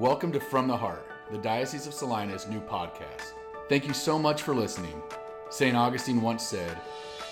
Welcome 0.00 0.32
to 0.32 0.40
From 0.40 0.66
the 0.66 0.78
Heart, 0.78 1.06
the 1.30 1.36
Diocese 1.36 1.86
of 1.86 1.92
Salina's 1.92 2.48
new 2.48 2.62
podcast. 2.62 3.34
Thank 3.68 3.86
you 3.86 3.92
so 3.92 4.18
much 4.18 4.40
for 4.40 4.54
listening. 4.54 5.02
St. 5.50 5.76
Augustine 5.76 6.22
once 6.22 6.42
said, 6.42 6.74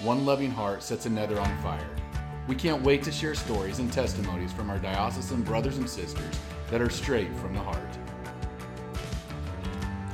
One 0.02 0.26
loving 0.26 0.50
heart 0.50 0.82
sets 0.82 1.06
another 1.06 1.40
on 1.40 1.62
fire. 1.62 1.88
We 2.46 2.54
can't 2.54 2.82
wait 2.82 3.02
to 3.04 3.10
share 3.10 3.34
stories 3.34 3.78
and 3.78 3.90
testimonies 3.90 4.52
from 4.52 4.68
our 4.68 4.78
diocesan 4.78 5.44
brothers 5.44 5.78
and 5.78 5.88
sisters 5.88 6.38
that 6.70 6.82
are 6.82 6.90
straight 6.90 7.34
from 7.36 7.54
the 7.54 7.60
heart. 7.60 7.98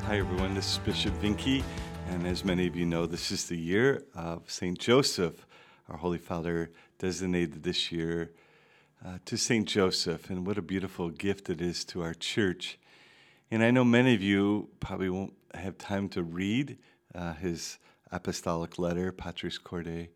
Hi, 0.05 0.18
everyone. 0.18 0.55
This 0.55 0.75
is 0.75 0.79
Bishop 0.79 1.14
Vincke, 1.14 1.64
and 2.11 2.25
as 2.25 2.45
many 2.45 2.68
of 2.68 2.77
you 2.77 2.86
know, 2.86 3.05
this 3.05 3.32
is 3.32 3.48
the 3.48 3.59
year 3.59 4.05
of 4.14 4.48
St. 4.48 4.79
Joseph. 4.79 5.45
Our 5.89 5.96
Holy 5.96 6.18
Father 6.18 6.71
designated 7.00 7.64
this 7.64 7.91
year 7.91 8.30
uh, 9.05 9.18
to 9.27 9.36
St. 9.36 9.68
Joseph, 9.68 10.30
and 10.30 10.46
what 10.46 10.57
a 10.57 10.62
beautiful 10.62 11.11
gift 11.11 11.50
it 11.50 11.61
is 11.61 11.84
to 11.84 12.03
our 12.03 12.14
church. 12.14 12.79
And 13.50 13.62
I 13.62 13.71
know 13.71 13.85
many 13.85 14.14
of 14.14 14.22
you 14.22 14.71
probably 14.81 15.11
won't 15.11 15.35
have 15.53 15.76
time 15.76 16.08
to 16.11 16.22
read 16.22 16.79
uh, 17.14 17.35
his 17.35 17.79
apostolic 18.11 18.79
letter, 18.79 19.12
Patris 19.12 19.59
Corde. 19.59 20.09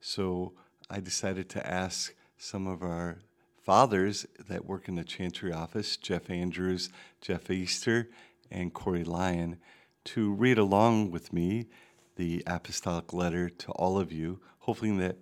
So 0.00 0.52
I 0.88 1.00
decided 1.00 1.48
to 1.50 1.66
ask 1.66 2.14
some 2.38 2.68
of 2.68 2.82
our 2.82 3.18
fathers 3.64 4.26
that 4.48 4.64
work 4.64 4.86
in 4.86 4.94
the 4.94 5.02
chancery 5.02 5.52
office, 5.52 5.96
Jeff 5.96 6.30
Andrews, 6.30 6.88
Jeff 7.20 7.50
Easter, 7.50 8.10
and 8.50 8.72
Corey 8.72 9.02
Lyon, 9.02 9.58
to 10.04 10.32
read 10.32 10.58
along 10.58 11.10
with 11.10 11.32
me 11.32 11.66
the 12.14 12.44
apostolic 12.46 13.12
letter 13.12 13.48
to 13.48 13.72
all 13.72 13.98
of 13.98 14.12
you, 14.12 14.38
hoping 14.60 14.98
that 14.98 15.16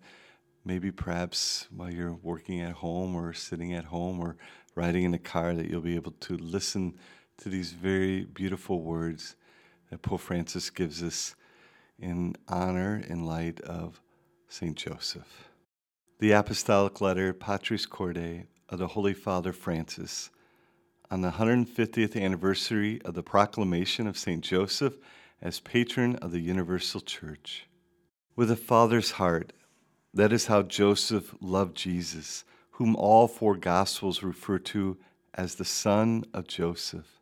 maybe 0.65 0.91
perhaps 0.91 1.67
while 1.71 1.91
you're 1.91 2.15
working 2.23 2.61
at 2.61 2.73
home 2.73 3.15
or 3.15 3.33
sitting 3.33 3.75
at 3.75 3.85
home 3.85 4.21
or 4.21 4.37
riding 4.75 5.05
in 5.05 5.15
a 5.15 5.19
car 5.19 5.55
that 5.55 5.69
you'll 5.69 5.81
be 5.81 5.97
able 5.97 6.13
to 6.13 6.37
listen 6.37 6.95
to 7.39 7.49
these 7.49 7.73
very 7.73 8.25
beautiful 8.25 8.81
words 8.81 9.37
that 9.91 10.03
Pope 10.03 10.21
Francis 10.21 10.71
gives 10.71 11.03
us 11.03 11.35
in 11.99 12.35
honor 12.49 13.03
in 13.09 13.25
light 13.25 13.61
of 13.61 14.01
St. 14.49 14.77
Joseph. 14.77 15.49
The 16.19 16.33
Apostolic 16.33 17.01
Letter 17.01 17.33
Patris 17.33 17.87
Corde 17.87 18.47
of 18.69 18.79
the 18.79 18.89
Holy 18.89 19.15
Father 19.15 19.53
Francis 19.53 20.31
on 21.11 21.21
the 21.21 21.33
150th 21.33 22.21
anniversary 22.21 23.01
of 23.05 23.15
the 23.15 23.23
proclamation 23.23 24.07
of 24.07 24.19
St. 24.19 24.43
Joseph 24.43 24.97
as 25.43 25.61
patron 25.61 26.17
of 26.17 26.33
the 26.33 26.41
Universal 26.41 27.03
Church. 27.03 27.67
With 28.37 28.51
a 28.51 28.57
father's 28.57 29.13
heart, 29.13 29.53
that 30.15 30.33
is 30.33 30.47
how 30.47 30.63
Joseph 30.63 31.35
loved 31.41 31.77
Jesus, 31.77 32.45
whom 32.73 32.95
all 32.97 33.27
four 33.27 33.57
Gospels 33.57 34.23
refer 34.23 34.59
to 34.61 34.97
as 35.35 35.57
the 35.57 35.65
son 35.65 36.25
of 36.33 36.47
Joseph. 36.47 37.21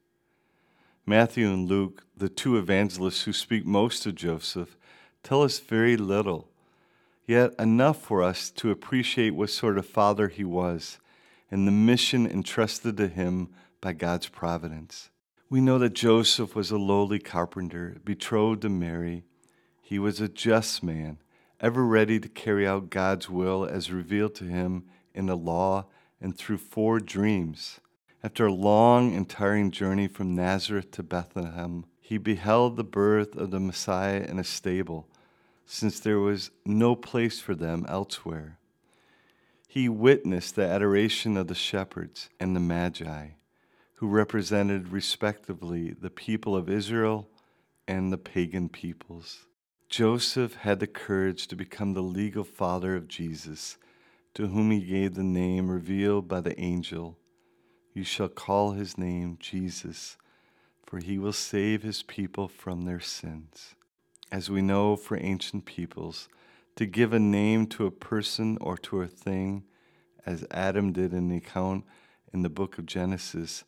Matthew 1.07 1.51
and 1.51 1.67
Luke, 1.67 2.05
the 2.17 2.29
two 2.29 2.57
evangelists 2.57 3.23
who 3.23 3.33
speak 3.33 3.65
most 3.65 4.07
of 4.07 4.15
Joseph, 4.15 4.77
tell 5.23 5.43
us 5.43 5.59
very 5.59 5.97
little, 5.97 6.49
yet 7.27 7.55
enough 7.59 8.01
for 8.01 8.23
us 8.23 8.51
to 8.51 8.71
appreciate 8.71 9.31
what 9.31 9.51
sort 9.51 9.79
of 9.79 9.87
father 9.87 10.29
he 10.29 10.45
was 10.45 10.99
and 11.51 11.67
the 11.67 11.73
mission 11.73 12.27
entrusted 12.27 12.97
to 12.97 13.09
him 13.09 13.49
by 13.81 13.93
God's 13.93 14.29
providence. 14.29 15.11
We 15.51 15.61
know 15.61 15.79
that 15.79 15.93
Joseph 15.93 16.55
was 16.55 16.71
a 16.71 16.79
lowly 16.79 17.19
carpenter, 17.19 17.97
betrothed 18.05 18.63
to 18.63 18.69
Mary. 18.69 19.25
He 19.83 19.99
was 19.99 20.21
a 20.21 20.29
just 20.29 20.83
man 20.83 21.19
ever 21.63 21.87
ready 21.87 22.19
to 22.19 22.29
carry 22.29 22.67
out 22.67 22.91
God's 22.91 23.31
will 23.31 23.65
as 23.65 23.93
revealed 23.93 24.35
to 24.35 24.45
him 24.45 24.85
in 25.15 25.27
the 25.27 25.37
law 25.37 25.87
and 26.21 26.37
through 26.37 26.59
four 26.59 26.99
dreams. 26.99 27.79
After 28.25 28.47
a 28.47 28.53
long 28.53 29.15
and 29.15 29.29
tiring 29.29 29.71
journey 29.71 30.09
from 30.09 30.35
Nazareth 30.35 30.91
to 30.93 31.05
Bethlehem, 31.05 31.85
he 32.01 32.19
beheld 32.19 32.77
the 32.77 32.85
birth 32.85 33.37
of 33.37 33.53
the 33.53 33.61
Messiah 33.61 34.27
in 34.29 34.41
a 34.41 34.45
stable, 34.45 35.07
since 35.65 36.01
there 36.01 36.19
was 36.19 36.51
no 36.67 36.97
place 36.97 37.39
for 37.39 37.55
them 37.55 37.87
elsewhere. 37.89 38.59
He 39.69 39.89
witnessed 39.89 40.57
the 40.57 40.67
adoration 40.67 41.37
of 41.37 41.47
the 41.47 41.55
shepherds 41.55 42.29
and 42.41 42.57
the 42.57 42.61
Magi, 42.61 43.29
who 43.95 44.09
represented 44.09 44.89
respectively 44.89 45.93
the 45.93 46.11
people 46.11 46.57
of 46.57 46.69
Israel 46.69 47.29
and 47.87 48.13
the 48.13 48.19
pagan 48.19 48.69
peoples. 48.69 49.47
Joseph 49.93 50.55
had 50.55 50.81
the 50.81 50.87
courage 50.87 51.47
to 51.47 51.55
become 51.55 51.93
the 51.93 52.01
legal 52.01 52.45
father 52.45 52.97
of 52.97 53.09
Jesus, 53.09 53.77
to 54.33 54.47
whom 54.47 54.71
he 54.71 54.81
gave 54.81 55.13
the 55.13 55.23
name 55.23 55.71
revealed 55.71 56.27
by 56.27 56.41
the 56.41 56.59
angel. 56.59 57.19
You 57.93 58.03
shall 58.03 58.31
call 58.31 58.73
his 58.73 58.97
name 58.97 59.37
Jesus, 59.39 60.17
for 60.87 61.01
he 61.01 61.19
will 61.19 61.35
save 61.35 61.83
his 61.83 62.03
people 62.03 62.49
from 62.49 62.87
their 62.87 63.01
sins. 63.01 63.75
As 64.33 64.49
we 64.49 64.63
know 64.63 64.97
for 64.97 65.19
ancient 65.21 65.67
peoples, 65.67 66.31
to 66.77 66.87
give 66.87 67.13
a 67.13 67.19
name 67.19 67.67
to 67.67 67.85
a 67.85 67.91
person 67.91 68.57
or 68.63 68.79
to 68.79 69.03
a 69.03 69.07
thing, 69.07 69.65
as 70.25 70.47
Adam 70.51 70.95
did 70.95 71.13
in 71.13 71.29
the 71.29 71.37
account 71.37 71.85
in 72.33 72.41
the 72.41 72.49
book 72.49 72.79
of 72.79 72.87
Genesis, 72.87 73.65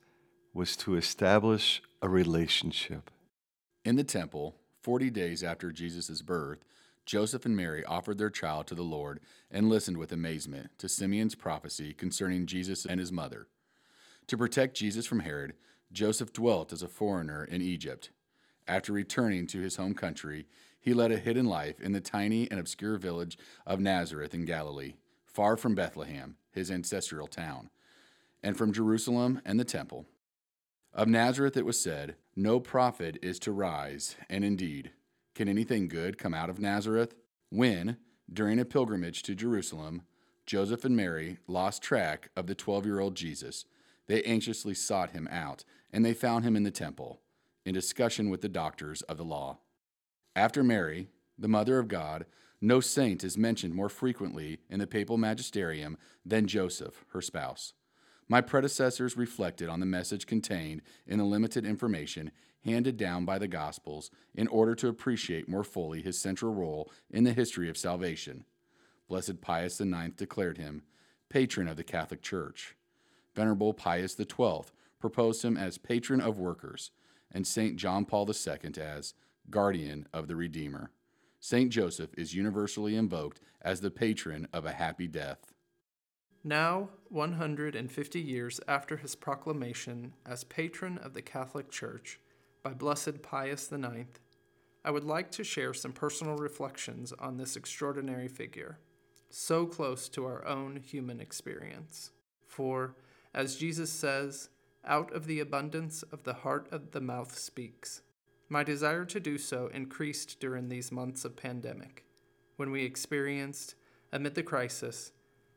was 0.54 0.74
to 0.78 0.96
establish 0.96 1.82
a 2.00 2.08
relationship. 2.08 3.10
In 3.84 3.96
the 3.96 4.04
temple, 4.04 4.56
Forty 4.84 5.08
days 5.08 5.42
after 5.42 5.72
Jesus' 5.72 6.20
birth, 6.20 6.62
Joseph 7.06 7.46
and 7.46 7.56
Mary 7.56 7.82
offered 7.86 8.18
their 8.18 8.28
child 8.28 8.66
to 8.66 8.74
the 8.74 8.82
Lord 8.82 9.18
and 9.50 9.70
listened 9.70 9.96
with 9.96 10.12
amazement 10.12 10.72
to 10.76 10.90
Simeon's 10.90 11.34
prophecy 11.34 11.94
concerning 11.94 12.44
Jesus 12.44 12.84
and 12.84 13.00
his 13.00 13.10
mother. 13.10 13.46
To 14.26 14.36
protect 14.36 14.76
Jesus 14.76 15.06
from 15.06 15.20
Herod, 15.20 15.54
Joseph 15.90 16.34
dwelt 16.34 16.70
as 16.70 16.82
a 16.82 16.88
foreigner 16.88 17.44
in 17.44 17.62
Egypt. 17.62 18.10
After 18.68 18.92
returning 18.92 19.46
to 19.46 19.60
his 19.62 19.76
home 19.76 19.94
country, 19.94 20.44
he 20.78 20.92
led 20.92 21.12
a 21.12 21.16
hidden 21.16 21.46
life 21.46 21.80
in 21.80 21.92
the 21.92 22.00
tiny 22.02 22.50
and 22.50 22.60
obscure 22.60 22.98
village 22.98 23.38
of 23.66 23.80
Nazareth 23.80 24.34
in 24.34 24.44
Galilee, 24.44 24.96
far 25.24 25.56
from 25.56 25.74
Bethlehem, 25.74 26.36
his 26.50 26.70
ancestral 26.70 27.26
town, 27.26 27.70
and 28.42 28.54
from 28.54 28.70
Jerusalem 28.70 29.40
and 29.46 29.58
the 29.58 29.64
temple. 29.64 30.04
Of 30.92 31.08
Nazareth 31.08 31.56
it 31.56 31.64
was 31.64 31.82
said, 31.82 32.16
No 32.36 32.58
prophet 32.58 33.16
is 33.22 33.38
to 33.40 33.52
rise, 33.52 34.16
and 34.28 34.44
indeed, 34.44 34.90
can 35.36 35.48
anything 35.48 35.86
good 35.86 36.18
come 36.18 36.34
out 36.34 36.50
of 36.50 36.58
Nazareth? 36.58 37.14
When, 37.50 37.96
during 38.32 38.58
a 38.58 38.64
pilgrimage 38.64 39.22
to 39.24 39.36
Jerusalem, 39.36 40.02
Joseph 40.44 40.84
and 40.84 40.96
Mary 40.96 41.38
lost 41.46 41.80
track 41.80 42.30
of 42.36 42.48
the 42.48 42.54
12 42.56 42.86
year 42.86 42.98
old 42.98 43.14
Jesus, 43.14 43.66
they 44.08 44.22
anxiously 44.24 44.74
sought 44.74 45.10
him 45.10 45.28
out, 45.30 45.64
and 45.92 46.04
they 46.04 46.12
found 46.12 46.44
him 46.44 46.56
in 46.56 46.64
the 46.64 46.72
temple, 46.72 47.20
in 47.64 47.72
discussion 47.72 48.30
with 48.30 48.40
the 48.40 48.48
doctors 48.48 49.02
of 49.02 49.16
the 49.16 49.24
law. 49.24 49.58
After 50.34 50.64
Mary, 50.64 51.08
the 51.38 51.48
Mother 51.48 51.78
of 51.78 51.86
God, 51.86 52.26
no 52.60 52.80
saint 52.80 53.22
is 53.22 53.38
mentioned 53.38 53.74
more 53.74 53.88
frequently 53.88 54.58
in 54.68 54.80
the 54.80 54.88
papal 54.88 55.18
magisterium 55.18 55.96
than 56.26 56.48
Joseph, 56.48 57.04
her 57.12 57.20
spouse. 57.20 57.74
My 58.28 58.40
predecessors 58.40 59.16
reflected 59.16 59.68
on 59.68 59.80
the 59.80 59.86
message 59.86 60.26
contained 60.26 60.82
in 61.06 61.18
the 61.18 61.24
limited 61.24 61.66
information 61.66 62.30
handed 62.64 62.96
down 62.96 63.24
by 63.24 63.38
the 63.38 63.48
Gospels 63.48 64.10
in 64.34 64.48
order 64.48 64.74
to 64.76 64.88
appreciate 64.88 65.48
more 65.48 65.64
fully 65.64 66.00
his 66.00 66.18
central 66.18 66.54
role 66.54 66.90
in 67.10 67.24
the 67.24 67.32
history 67.32 67.68
of 67.68 67.76
salvation. 67.76 68.44
Blessed 69.08 69.40
Pius 69.40 69.80
IX 69.80 70.14
declared 70.16 70.58
him 70.58 70.82
patron 71.28 71.68
of 71.68 71.76
the 71.76 71.84
Catholic 71.84 72.22
Church. 72.22 72.76
Venerable 73.34 73.74
Pius 73.74 74.16
XII 74.16 74.62
proposed 75.00 75.44
him 75.44 75.56
as 75.56 75.78
patron 75.78 76.20
of 76.20 76.38
workers, 76.38 76.90
and 77.30 77.46
St. 77.46 77.76
John 77.76 78.04
Paul 78.04 78.30
II 78.30 78.82
as 78.82 79.14
guardian 79.50 80.06
of 80.12 80.28
the 80.28 80.36
Redeemer. 80.36 80.90
St. 81.40 81.70
Joseph 81.70 82.10
is 82.16 82.34
universally 82.34 82.96
invoked 82.96 83.40
as 83.60 83.80
the 83.80 83.90
patron 83.90 84.48
of 84.52 84.64
a 84.64 84.72
happy 84.72 85.06
death. 85.06 85.53
Now, 86.46 86.90
150 87.08 88.20
years 88.20 88.60
after 88.68 88.98
his 88.98 89.14
proclamation 89.14 90.12
as 90.26 90.44
patron 90.44 90.98
of 90.98 91.14
the 91.14 91.22
Catholic 91.22 91.70
Church 91.70 92.20
by 92.62 92.74
Blessed 92.74 93.22
Pius 93.22 93.72
IX, 93.72 94.04
I 94.84 94.90
would 94.90 95.04
like 95.04 95.30
to 95.32 95.42
share 95.42 95.72
some 95.72 95.92
personal 95.92 96.36
reflections 96.36 97.14
on 97.18 97.38
this 97.38 97.56
extraordinary 97.56 98.28
figure, 98.28 98.78
so 99.30 99.64
close 99.64 100.06
to 100.10 100.26
our 100.26 100.46
own 100.46 100.76
human 100.76 101.18
experience. 101.18 102.10
For, 102.46 102.94
as 103.32 103.56
Jesus 103.56 103.90
says, 103.90 104.50
out 104.84 105.10
of 105.14 105.26
the 105.26 105.40
abundance 105.40 106.02
of 106.02 106.24
the 106.24 106.34
heart 106.34 106.68
of 106.70 106.90
the 106.90 107.00
mouth 107.00 107.38
speaks. 107.38 108.02
My 108.50 108.62
desire 108.62 109.06
to 109.06 109.18
do 109.18 109.38
so 109.38 109.68
increased 109.68 110.40
during 110.40 110.68
these 110.68 110.92
months 110.92 111.24
of 111.24 111.36
pandemic, 111.36 112.04
when 112.56 112.70
we 112.70 112.84
experienced, 112.84 113.76
amid 114.12 114.34
the 114.34 114.42
crisis, 114.42 115.12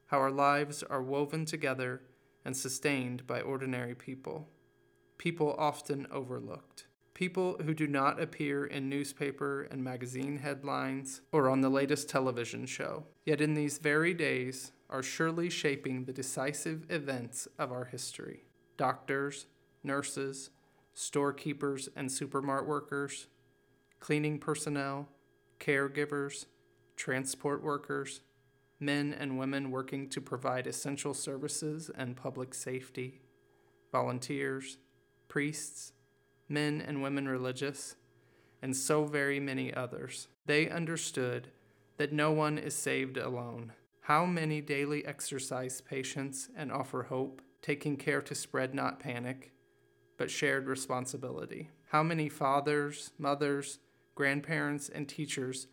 how 0.08 0.18
our 0.18 0.32
lives 0.32 0.84
are 0.84 1.02
woven 1.02 1.46
together 1.46 2.02
and 2.46 2.56
sustained 2.56 3.28
by 3.28 3.42
ordinary 3.42 3.94
people, 3.94 4.50
people 5.18 5.56
often 5.58 6.08
overlooked, 6.12 6.88
people 7.14 7.58
who 7.64 7.74
do 7.74 7.88
not 7.88 8.22
appear 8.22 8.66
in 8.66 8.90
newspaper 8.90 9.64
and 9.64 9.84
magazine 9.84 10.38
headlines 10.38 11.22
or 11.32 11.50
on 11.50 11.62
the 11.62 11.70
latest 11.70 12.10
television 12.10 12.66
show, 12.66 13.04
yet 13.26 13.42
in 13.42 13.54
these 13.54 13.80
very 13.80 14.14
days 14.14 14.72
are 14.90 15.04
surely 15.04 15.50
shaping 15.50 16.06
the 16.06 16.14
decisive 16.14 16.86
events 16.90 17.48
of 17.60 17.72
our 17.72 17.86
history. 17.86 18.44
Doctors, 18.78 19.48
nurses, 19.84 20.52
storekeepers 20.94 21.90
and 21.96 22.12
supermarket 22.12 22.68
workers, 22.68 23.28
cleaning 24.00 24.40
personnel, 24.40 25.10
caregivers, 25.60 26.46
transport 26.96 27.62
workers, 27.62 28.22
men 28.80 29.14
and 29.18 29.38
women 29.40 29.72
working 29.72 30.10
to 30.10 30.22
provide 30.22 30.68
essential 30.68 31.14
services 31.14 31.90
and 31.96 32.16
public 32.16 32.54
safety, 32.54 33.22
volunteers, 33.92 34.78
priests, 35.28 35.94
men 36.48 36.82
and 36.82 37.02
women 37.02 37.28
religious, 37.28 37.96
and 38.62 38.76
so 38.76 39.06
very 39.06 39.40
many 39.40 39.74
others. 39.74 40.28
They 40.46 40.70
understood 40.70 41.50
that 41.98 42.14
no 42.14 42.32
one 42.32 42.58
is 42.58 42.76
saved 42.76 43.18
alone. 43.18 43.74
How 44.02 44.26
many 44.26 44.62
daily 44.62 45.06
exercise 45.06 45.82
patience 45.82 46.50
and 46.56 46.72
offer 46.72 47.04
hope, 47.04 47.42
taking 47.62 47.98
care 47.98 48.22
to 48.22 48.36
spread 48.36 48.74
not 48.74 49.00
panic, 49.00 49.52
but 50.18 50.32
shared 50.32 50.68
responsibility? 50.68 51.70
How 51.90 52.04
many 52.04 52.30
fathers, 52.30 53.12
mothers, 53.18 53.80
grandparents, 54.16 54.90
and 54.90 55.08
teachers 55.08 55.68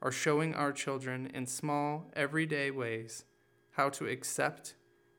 are 0.00 0.12
showing 0.12 0.54
our 0.54 0.72
children 0.72 1.30
in 1.34 1.46
small, 1.46 2.10
everyday 2.14 2.70
ways 2.70 3.24
how 3.72 3.88
to 3.88 4.06
accept 4.06 4.74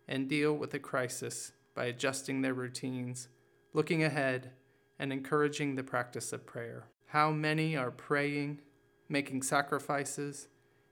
and 0.08 0.28
deal 0.28 0.54
with 0.54 0.74
a 0.74 0.80
crisis 0.80 1.54
by 1.74 1.86
adjusting 1.86 2.42
their 2.42 2.54
routines, 2.54 3.30
looking 3.74 4.04
ahead, 4.04 4.52
and 4.98 5.14
encouraging 5.14 5.76
the 5.76 5.84
practice 5.84 6.34
of 6.34 6.46
prayer. 6.46 6.88
How 7.08 7.31
many 7.31 7.78
are 7.78 7.92
praying, 7.92 8.60
making 9.08 9.44
sacrifices, 9.44 10.50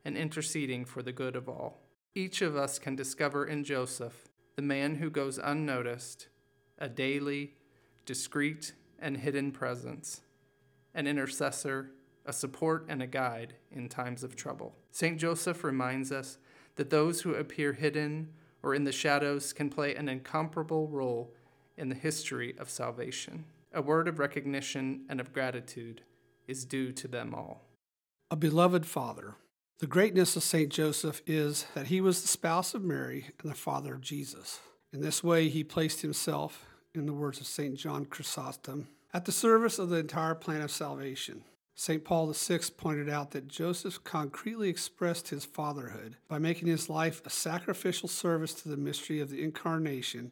and 0.08 0.16
interceding 0.16 0.86
for 0.86 1.04
the 1.04 1.12
good 1.12 1.36
of 1.36 1.50
all. 1.50 1.82
Each 2.16 2.42
of 2.42 2.56
us 2.56 2.80
can 2.80 2.96
discover 2.96 3.46
in 3.46 3.66
Joseph, 3.66 4.30
the 4.56 4.62
man 4.62 4.96
who 4.96 5.10
goes 5.10 5.38
unnoticed, 5.38 6.30
a 6.80 6.88
daily, 6.88 7.56
discreet, 8.06 8.72
and 8.98 9.18
hidden 9.18 9.52
presence, 9.52 10.22
an 10.96 11.06
intercessor, 11.08 11.92
a 12.28 12.34
support, 12.34 12.86
and 12.90 13.02
a 13.02 13.08
guide 13.08 13.56
in 13.72 13.90
times 13.90 14.24
of 14.24 14.36
trouble. 14.36 14.76
St. 14.92 15.18
Joseph 15.18 15.64
reminds 15.64 16.12
us 16.12 16.38
that 16.76 16.90
those 16.90 17.22
who 17.22 17.34
appear 17.34 17.74
hidden 17.74 18.30
or 18.62 18.76
in 18.76 18.84
the 18.84 18.92
shadows 18.92 19.54
can 19.54 19.70
play 19.70 19.96
an 19.96 20.10
incomparable 20.10 20.88
role 20.90 21.34
in 21.78 21.90
the 21.90 21.96
history 21.96 22.54
of 22.60 22.70
salvation. 22.70 23.46
A 23.74 23.82
word 23.82 24.08
of 24.08 24.20
recognition 24.20 25.06
and 25.10 25.20
of 25.20 25.34
gratitude 25.34 26.02
is 26.48 26.66
due 26.66 26.92
to 26.92 27.08
them 27.08 27.34
all. 27.34 27.64
A 28.30 28.36
beloved 28.36 28.86
father. 28.86 29.36
The 29.80 29.88
greatness 29.88 30.36
of 30.36 30.44
St. 30.44 30.70
Joseph 30.70 31.22
is 31.26 31.66
that 31.76 31.88
he 31.88 32.02
was 32.02 32.22
the 32.22 32.28
spouse 32.28 32.74
of 32.74 32.84
Mary 32.84 33.28
and 33.42 33.50
the 33.50 33.56
father 33.56 33.94
of 33.94 34.02
Jesus. 34.02 34.60
In 34.92 35.02
this 35.02 35.24
way, 35.24 35.50
he 35.50 35.64
placed 35.64 36.02
himself, 36.02 36.66
in 36.94 37.06
the 37.06 37.14
words 37.14 37.40
of 37.40 37.46
St. 37.46 37.76
John 37.76 38.06
Chrysostom, 38.06 38.88
at 39.14 39.26
the 39.26 39.32
service 39.32 39.78
of 39.78 39.90
the 39.90 39.98
entire 39.98 40.34
plan 40.34 40.62
of 40.62 40.72
salvation. 40.72 41.44
St. 41.80 42.04
Paul 42.04 42.34
VI 42.34 42.60
pointed 42.76 43.08
out 43.08 43.32
that 43.32 43.48
Joseph 43.48 44.04
concretely 44.04 44.68
expressed 44.68 45.28
his 45.28 45.46
fatherhood 45.46 46.18
by 46.28 46.40
making 46.40 46.68
his 46.68 46.90
life 46.90 47.22
a 47.24 47.30
sacrificial 47.30 48.10
service 48.10 48.56
to 48.56 48.68
the 48.68 48.76
mystery 48.76 49.20
of 49.20 49.30
the 49.30 49.44
Incarnation 49.44 50.32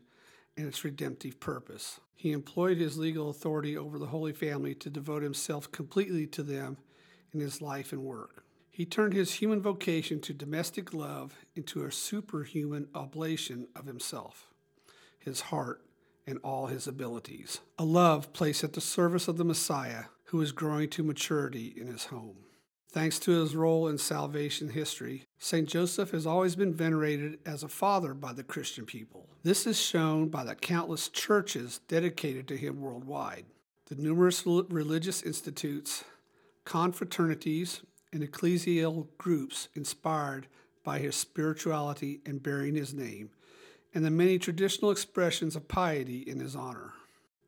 and 0.57 0.67
its 0.67 0.83
redemptive 0.83 1.39
purpose. 1.39 1.99
He 2.15 2.31
employed 2.31 2.79
his 2.79 2.97
legal 2.97 3.29
authority 3.29 3.77
over 3.77 3.99
the 3.99 4.07
Holy 4.07 4.33
Family 4.33 4.73
to 4.73 4.89
devote 4.89 5.21
himself 5.21 5.71
completely 5.71 6.25
to 6.25 6.41
them 6.41 6.77
in 7.31 7.41
his 7.41 7.61
life 7.61 7.91
and 7.91 8.01
work. 8.01 8.43
He 8.71 8.83
turned 8.83 9.13
his 9.13 9.35
human 9.35 9.61
vocation 9.61 10.19
to 10.21 10.33
domestic 10.33 10.95
love 10.95 11.35
into 11.55 11.85
a 11.85 11.91
superhuman 11.91 12.87
oblation 12.95 13.67
of 13.75 13.85
himself, 13.85 14.47
his 15.19 15.41
heart, 15.41 15.85
and 16.25 16.39
all 16.43 16.65
his 16.65 16.87
abilities. 16.87 17.59
A 17.77 17.85
love 17.85 18.33
placed 18.33 18.63
at 18.63 18.73
the 18.73 18.81
service 18.81 19.27
of 19.27 19.37
the 19.37 19.45
Messiah 19.45 20.05
who 20.25 20.41
is 20.41 20.51
growing 20.51 20.89
to 20.89 21.03
maturity 21.03 21.73
in 21.77 21.87
his 21.87 22.05
home. 22.05 22.37
Thanks 22.91 23.19
to 23.19 23.31
his 23.31 23.55
role 23.55 23.89
in 23.89 23.97
salvation 23.97 24.69
history, 24.69 25.25
St. 25.37 25.67
Joseph 25.67 26.11
has 26.11 26.25
always 26.25 26.55
been 26.55 26.73
venerated 26.73 27.39
as 27.45 27.61
a 27.61 27.67
father 27.67 28.13
by 28.13 28.31
the 28.31 28.43
Christian 28.43 28.85
people. 28.85 29.27
This 29.43 29.67
is 29.67 29.77
shown 29.77 30.29
by 30.29 30.45
the 30.45 30.55
countless 30.55 31.09
churches 31.09 31.81
dedicated 31.89 32.47
to 32.47 32.57
him 32.57 32.79
worldwide, 32.79 33.45
the 33.87 33.95
numerous 33.95 34.45
religious 34.45 35.21
institutes, 35.21 36.05
confraternities, 36.65 37.81
and 38.13 38.23
ecclesial 38.23 39.07
groups 39.17 39.67
inspired 39.75 40.47
by 40.85 40.99
his 40.99 41.17
spirituality 41.17 42.21
and 42.25 42.41
bearing 42.41 42.75
his 42.75 42.93
name, 42.93 43.29
and 43.93 44.05
the 44.05 44.09
many 44.09 44.39
traditional 44.39 44.89
expressions 44.89 45.55
of 45.57 45.67
piety 45.67 46.19
in 46.19 46.39
his 46.39 46.55
honor. 46.55 46.93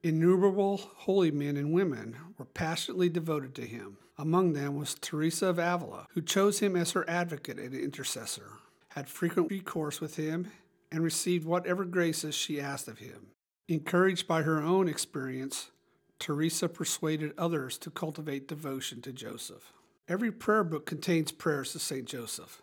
Innumerable 0.03 0.77
holy 0.77 1.31
men 1.31 1.57
and 1.57 1.73
women 1.73 2.17
were 2.37 2.45
passionately 2.45 3.09
devoted 3.09 3.55
to 3.55 3.65
him. 3.65 3.97
Among 4.17 4.53
them 4.53 4.75
was 4.75 4.95
Teresa 4.95 5.47
of 5.47 5.59
Avila, 5.59 6.07
who 6.11 6.21
chose 6.21 6.59
him 6.59 6.75
as 6.75 6.91
her 6.91 7.07
advocate 7.09 7.59
and 7.59 7.73
intercessor, 7.73 8.51
had 8.89 9.09
frequent 9.09 9.49
recourse 9.51 9.99
with 9.99 10.15
him, 10.15 10.51
and 10.91 11.03
received 11.03 11.45
whatever 11.45 11.83
graces 11.83 12.35
she 12.35 12.61
asked 12.61 12.87
of 12.87 12.99
him. 12.99 13.27
Encouraged 13.67 14.27
by 14.27 14.43
her 14.43 14.61
own 14.61 14.87
experience, 14.87 15.71
Teresa 16.19 16.69
persuaded 16.69 17.33
others 17.37 17.77
to 17.79 17.89
cultivate 17.89 18.47
devotion 18.47 19.01
to 19.01 19.11
Joseph. 19.11 19.73
Every 20.07 20.31
prayer 20.31 20.63
book 20.63 20.85
contains 20.85 21.31
prayers 21.31 21.73
to 21.73 21.79
St. 21.79 22.05
Joseph. 22.05 22.61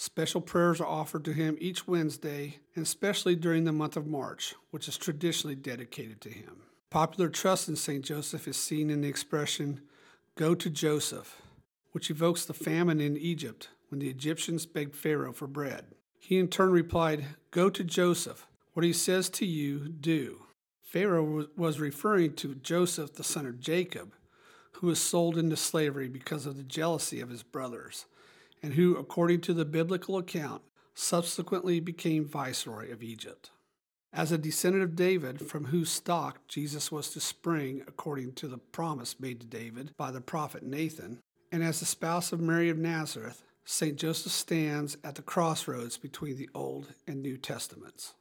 Special 0.00 0.40
prayers 0.40 0.80
are 0.80 0.86
offered 0.86 1.24
to 1.24 1.32
him 1.32 1.58
each 1.58 1.88
Wednesday, 1.88 2.60
and 2.76 2.84
especially 2.84 3.34
during 3.34 3.64
the 3.64 3.72
month 3.72 3.96
of 3.96 4.06
March, 4.06 4.54
which 4.70 4.86
is 4.86 4.96
traditionally 4.96 5.56
dedicated 5.56 6.20
to 6.20 6.28
him. 6.28 6.62
Popular 6.88 7.28
trust 7.28 7.68
in 7.68 7.74
St. 7.74 8.04
Joseph 8.04 8.46
is 8.46 8.56
seen 8.56 8.90
in 8.90 9.00
the 9.00 9.08
expression, 9.08 9.80
Go 10.36 10.54
to 10.54 10.70
Joseph, 10.70 11.42
which 11.90 12.10
evokes 12.10 12.44
the 12.44 12.54
famine 12.54 13.00
in 13.00 13.16
Egypt 13.16 13.70
when 13.88 13.98
the 13.98 14.08
Egyptians 14.08 14.66
begged 14.66 14.94
Pharaoh 14.94 15.32
for 15.32 15.48
bread. 15.48 15.86
He 16.20 16.38
in 16.38 16.46
turn 16.46 16.70
replied, 16.70 17.24
Go 17.50 17.68
to 17.68 17.82
Joseph. 17.82 18.46
What 18.74 18.84
he 18.84 18.92
says 18.92 19.28
to 19.30 19.44
you, 19.44 19.88
do. 19.88 20.44
Pharaoh 20.80 21.48
was 21.56 21.80
referring 21.80 22.34
to 22.34 22.54
Joseph, 22.54 23.14
the 23.14 23.24
son 23.24 23.46
of 23.46 23.58
Jacob, 23.58 24.12
who 24.74 24.86
was 24.86 25.00
sold 25.00 25.36
into 25.36 25.56
slavery 25.56 26.08
because 26.08 26.46
of 26.46 26.56
the 26.56 26.62
jealousy 26.62 27.20
of 27.20 27.30
his 27.30 27.42
brothers 27.42 28.06
and 28.62 28.74
who, 28.74 28.96
according 28.96 29.40
to 29.42 29.54
the 29.54 29.64
biblical 29.64 30.16
account, 30.18 30.62
subsequently 30.94 31.80
became 31.80 32.24
viceroy 32.24 32.90
of 32.90 33.02
Egypt. 33.02 33.50
As 34.12 34.32
a 34.32 34.38
descendant 34.38 34.84
of 34.84 34.96
David, 34.96 35.48
from 35.48 35.66
whose 35.66 35.90
stock 35.90 36.46
Jesus 36.48 36.90
was 36.90 37.10
to 37.10 37.20
spring 37.20 37.82
according 37.86 38.32
to 38.34 38.48
the 38.48 38.58
promise 38.58 39.20
made 39.20 39.40
to 39.40 39.46
David 39.46 39.92
by 39.96 40.10
the 40.10 40.20
prophet 40.20 40.62
Nathan, 40.62 41.20
and 41.52 41.62
as 41.62 41.80
the 41.80 41.86
spouse 41.86 42.32
of 42.32 42.40
Mary 42.40 42.68
of 42.68 42.78
Nazareth, 42.78 43.42
St. 43.64 43.96
Joseph 43.96 44.32
stands 44.32 44.96
at 45.04 45.14
the 45.14 45.22
crossroads 45.22 45.98
between 45.98 46.36
the 46.36 46.48
Old 46.54 46.94
and 47.06 47.22
New 47.22 47.36
Testaments. 47.36 48.14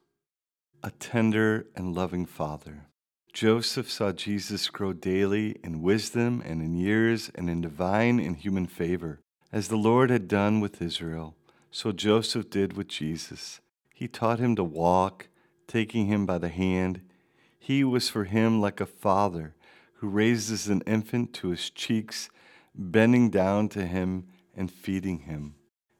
A 0.83 0.91
tender 0.91 1.67
and 1.75 1.95
loving 1.95 2.25
father. 2.25 2.87
Joseph 3.33 3.89
saw 3.89 4.11
Jesus 4.11 4.67
grow 4.69 4.93
daily 4.93 5.57
in 5.63 5.81
wisdom 5.81 6.43
and 6.45 6.61
in 6.61 6.75
years 6.75 7.31
and 7.33 7.49
in 7.49 7.61
divine 7.61 8.19
and 8.19 8.35
human 8.35 8.67
favor. 8.67 9.21
As 9.51 9.69
the 9.69 9.77
Lord 9.77 10.09
had 10.09 10.27
done 10.27 10.59
with 10.59 10.81
Israel, 10.81 11.35
so 11.71 11.93
Joseph 11.93 12.49
did 12.49 12.73
with 12.73 12.89
Jesus. 12.89 13.61
He 13.93 14.07
taught 14.07 14.39
him 14.39 14.55
to 14.57 14.63
walk, 14.63 15.29
taking 15.67 16.07
him 16.07 16.25
by 16.25 16.37
the 16.37 16.49
hand. 16.49 17.01
He 17.57 17.83
was 17.83 18.09
for 18.09 18.25
him 18.25 18.59
like 18.59 18.81
a 18.81 18.85
father 18.85 19.55
who 19.95 20.09
raises 20.09 20.67
an 20.67 20.81
infant 20.85 21.33
to 21.35 21.49
his 21.49 21.69
cheeks, 21.69 22.29
bending 22.75 23.29
down 23.29 23.69
to 23.69 23.85
him 23.85 24.27
and 24.55 24.69
feeding 24.69 25.19
him. 25.19 25.55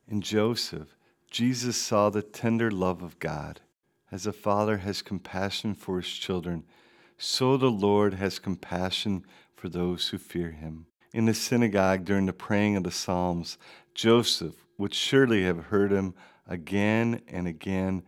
In 0.09 0.21
Joseph, 0.21 0.97
Jesus 1.31 1.77
saw 1.77 2.09
the 2.09 2.21
tender 2.21 2.69
love 2.69 3.01
of 3.01 3.17
God. 3.17 3.61
As 4.11 4.27
a 4.27 4.33
father 4.33 4.77
has 4.77 5.01
compassion 5.01 5.73
for 5.73 5.97
his 5.97 6.09
children, 6.09 6.65
so 7.17 7.55
the 7.55 7.71
Lord 7.71 8.15
has 8.15 8.39
compassion 8.39 9.25
for 9.55 9.69
those 9.69 10.09
who 10.09 10.17
fear 10.17 10.51
him 10.51 10.87
in 11.17 11.25
the 11.25 11.33
synagogue 11.33 12.05
during 12.05 12.27
the 12.27 12.31
praying 12.31 12.75
of 12.75 12.83
the 12.83 12.91
Psalms, 12.91 13.57
Joseph 13.95 14.53
would 14.77 14.93
surely 14.93 15.43
have 15.45 15.65
heard 15.65 15.91
him 15.91 16.13
again 16.45 17.21
and 17.27 17.47
again 17.47 18.03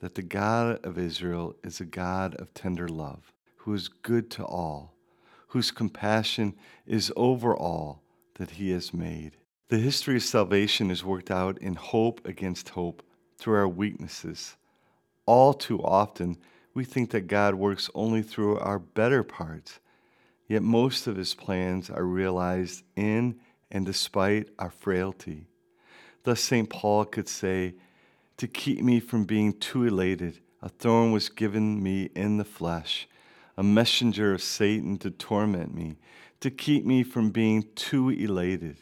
that 0.00 0.14
the 0.14 0.22
God 0.22 0.78
of 0.84 0.98
Israel 0.98 1.56
is 1.64 1.80
a 1.80 1.86
God 1.86 2.34
of 2.34 2.52
tender 2.52 2.86
love, 2.86 3.32
who 3.56 3.72
is 3.72 3.88
good 3.88 4.30
to 4.32 4.44
all, 4.44 4.94
whose 5.48 5.70
compassion 5.70 6.54
is 6.86 7.10
over 7.16 7.56
all 7.56 8.02
that 8.34 8.50
he 8.50 8.72
has 8.72 8.92
made. 8.92 9.38
The 9.68 9.78
history 9.78 10.16
of 10.16 10.22
salvation 10.22 10.90
is 10.90 11.02
worked 11.02 11.30
out 11.30 11.56
in 11.62 11.76
hope 11.76 12.20
against 12.28 12.68
hope 12.68 13.02
through 13.38 13.54
our 13.54 13.68
weaknesses. 13.68 14.58
All 15.24 15.54
too 15.54 15.82
often, 15.82 16.36
we 16.74 16.84
think 16.84 17.10
that 17.12 17.26
God 17.26 17.54
works 17.54 17.88
only 17.94 18.20
through 18.20 18.58
our 18.58 18.78
better 18.78 19.22
parts 19.22 19.80
Yet 20.50 20.64
most 20.64 21.06
of 21.06 21.14
his 21.14 21.32
plans 21.32 21.90
are 21.90 22.04
realized 22.04 22.82
in 22.96 23.38
and 23.70 23.86
despite 23.86 24.48
our 24.58 24.72
frailty. 24.72 25.46
Thus, 26.24 26.40
St. 26.40 26.68
Paul 26.68 27.04
could 27.04 27.28
say, 27.28 27.76
To 28.38 28.48
keep 28.48 28.82
me 28.82 28.98
from 28.98 29.26
being 29.26 29.52
too 29.52 29.84
elated, 29.84 30.40
a 30.60 30.68
thorn 30.68 31.12
was 31.12 31.28
given 31.28 31.80
me 31.80 32.10
in 32.16 32.38
the 32.38 32.44
flesh, 32.44 33.08
a 33.56 33.62
messenger 33.62 34.34
of 34.34 34.42
Satan 34.42 34.98
to 34.98 35.12
torment 35.12 35.72
me, 35.72 35.98
to 36.40 36.50
keep 36.50 36.84
me 36.84 37.04
from 37.04 37.30
being 37.30 37.66
too 37.76 38.08
elated. 38.08 38.78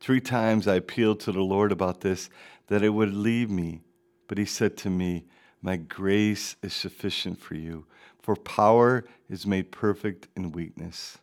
Three 0.00 0.20
times 0.20 0.66
I 0.66 0.74
appealed 0.74 1.20
to 1.20 1.30
the 1.30 1.42
Lord 1.44 1.70
about 1.70 2.00
this, 2.00 2.28
that 2.66 2.82
it 2.82 2.90
would 2.90 3.14
leave 3.14 3.50
me. 3.50 3.82
But 4.26 4.36
he 4.36 4.44
said 4.44 4.76
to 4.78 4.90
me, 4.90 5.26
My 5.62 5.76
grace 5.76 6.56
is 6.60 6.74
sufficient 6.74 7.40
for 7.40 7.54
you, 7.54 7.86
for 8.28 8.36
power 8.36 9.06
is 9.30 9.46
made 9.46 9.72
perfect 9.72 10.28
in 10.36 10.52
weakness. 10.52 11.16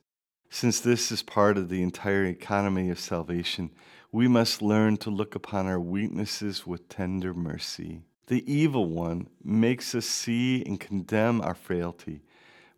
Since 0.50 0.80
this 0.80 1.12
is 1.12 1.22
part 1.22 1.56
of 1.56 1.70
the 1.70 1.84
entire 1.84 2.26
economy 2.26 2.90
of 2.90 3.00
salvation, 3.00 3.70
we 4.12 4.28
must 4.28 4.60
learn 4.60 4.98
to 4.98 5.12
look 5.12 5.36
upon 5.36 5.68
our 5.68 5.80
weaknesses 5.80 6.66
with 6.66 6.90
tender 6.90 7.32
mercy. 7.32 8.02
The 8.26 8.44
evil 8.52 8.90
one 8.90 9.28
makes 9.44 9.94
us 9.94 10.08
see 10.08 10.64
and 10.66 10.80
condemn 10.80 11.42
our 11.42 11.54
frailty, 11.54 12.24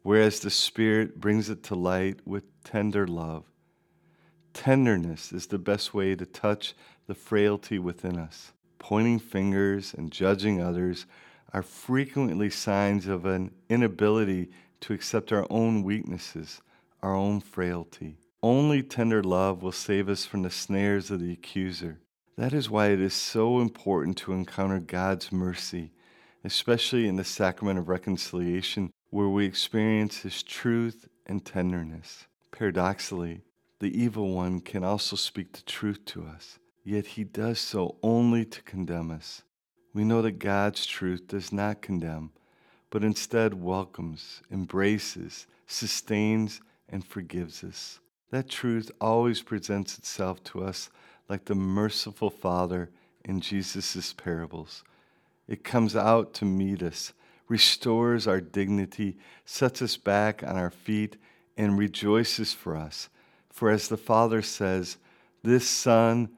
whereas 0.04 0.42
the 0.42 0.50
Spirit 0.50 1.22
brings 1.22 1.50
it 1.50 1.64
to 1.64 1.76
light 1.76 2.20
with 2.28 2.44
tender 2.66 3.08
love. 3.08 3.46
Tenderness 4.54 5.32
is 5.32 5.48
the 5.48 5.58
best 5.58 5.94
way 5.94 6.16
to 6.16 6.26
touch 6.26 6.76
the 7.08 7.16
frailty 7.16 7.80
within 7.80 8.18
us. 8.20 8.52
Pointing 8.78 9.20
fingers 9.20 9.94
and 9.94 10.12
judging 10.12 10.62
others 10.62 11.06
are 11.58 11.64
frequently 11.64 12.52
signs 12.52 13.08
of 13.08 13.26
an 13.26 13.50
inability 13.68 14.48
to 14.80 14.94
accept 14.94 15.32
our 15.32 15.48
own 15.50 15.82
weaknesses, 15.82 16.62
our 17.02 17.16
own 17.16 17.40
frailty. 17.40 18.16
Only 18.44 18.84
tender 18.84 19.24
love 19.24 19.64
will 19.64 19.72
save 19.72 20.08
us 20.08 20.24
from 20.24 20.44
the 20.44 20.52
snares 20.52 21.10
of 21.10 21.20
the 21.20 21.34
accuser. 21.34 22.00
That 22.38 22.54
is 22.54 22.70
why 22.70 22.90
it 22.90 23.02
is 23.02 23.16
so 23.16 23.60
important 23.60 24.18
to 24.18 24.34
encounter 24.34 24.80
God's 24.80 25.32
mercy, 25.32 25.94
especially 26.44 27.08
in 27.08 27.16
the 27.16 27.24
sacrament 27.24 27.80
of 27.80 27.90
reconciliation, 27.90 28.94
where 29.10 29.30
we 29.30 29.48
experience 29.48 30.20
His 30.20 30.44
truth 30.44 31.08
and 31.26 31.44
tenderness. 31.44 32.28
Paradoxically, 32.52 33.42
the 33.80 34.00
evil 34.00 34.32
one 34.36 34.60
can 34.60 34.84
also 34.84 35.16
speak 35.16 35.54
the 35.54 35.64
truth 35.64 36.06
to 36.06 36.24
us, 36.24 36.60
yet 36.84 37.08
he 37.08 37.24
does 37.24 37.60
so 37.60 37.96
only 38.04 38.46
to 38.46 38.62
condemn 38.62 39.10
us. 39.10 39.42
We 39.98 40.04
know 40.04 40.22
that 40.22 40.38
God's 40.38 40.86
truth 40.86 41.28
does 41.28 41.52
not 41.52 41.82
condemn, 41.82 42.30
but 42.92 43.04
instead 43.04 43.56
welcomes, 43.56 44.44
embraces, 44.52 45.48
sustains, 45.66 46.62
and 46.88 47.04
forgives 47.04 47.64
us. 47.64 48.00
That 48.30 48.48
truth 48.48 48.92
always 49.02 49.42
presents 49.42 49.98
itself 49.98 50.44
to 50.44 50.64
us 50.64 50.92
like 51.28 51.46
the 51.46 51.56
merciful 51.56 52.30
Father 52.30 52.92
in 53.26 53.42
Jesus' 53.42 54.14
parables. 54.14 54.84
It 55.48 55.64
comes 55.64 55.96
out 55.96 56.32
to 56.36 56.46
meet 56.46 56.84
us, 56.84 57.14
restores 57.48 58.28
our 58.28 58.40
dignity, 58.40 59.18
sets 59.46 59.82
us 59.82 59.98
back 59.98 60.44
on 60.44 60.58
our 60.58 60.70
feet, 60.70 61.18
and 61.58 61.76
rejoices 61.76 62.54
for 62.54 62.78
us. 62.78 63.10
For 63.50 63.72
as 63.72 63.88
the 63.88 63.98
Father 63.98 64.44
says, 64.44 64.98
This 65.42 65.68
Son 65.68 66.30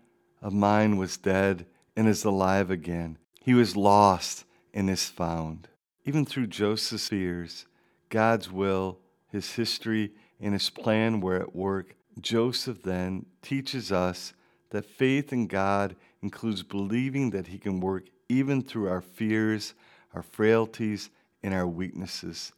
of 0.41 0.53
mine 0.53 0.95
was 0.95 1.17
dead 1.17 1.65
and 1.97 2.07
is 2.07 2.23
alive 2.23 2.71
again. 2.71 3.17
He 3.49 3.55
was 3.55 3.75
lost 3.75 4.45
and 4.75 4.91
is 4.91 5.09
found. 5.09 5.69
Even 6.05 6.23
through 6.23 6.45
Joseph's 6.45 7.07
fears, 7.07 7.65
God's 8.09 8.51
will, 8.51 8.99
his 9.31 9.53
history, 9.53 10.11
and 10.39 10.53
his 10.53 10.69
plan 10.69 11.19
were 11.19 11.37
at 11.37 11.55
work. 11.55 11.95
Joseph 12.21 12.83
then 12.83 13.25
teaches 13.41 13.91
us 13.91 14.33
that 14.69 14.85
faith 14.85 15.33
in 15.33 15.47
God 15.47 15.95
includes 16.21 16.61
believing 16.61 17.31
that 17.31 17.47
He 17.47 17.57
can 17.57 17.79
work 17.79 18.03
even 18.27 18.61
through 18.61 18.87
our 18.87 19.01
fears, 19.01 19.73
our 20.13 20.21
frailties, 20.21 21.09
and 21.41 21.51
our 21.51 21.65
weaknesses. 21.65 22.51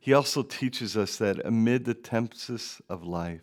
He 0.00 0.14
also 0.14 0.42
teaches 0.42 0.96
us 0.96 1.18
that 1.18 1.44
amid 1.44 1.84
the 1.84 1.92
tempests 1.92 2.80
of 2.88 3.04
life, 3.04 3.42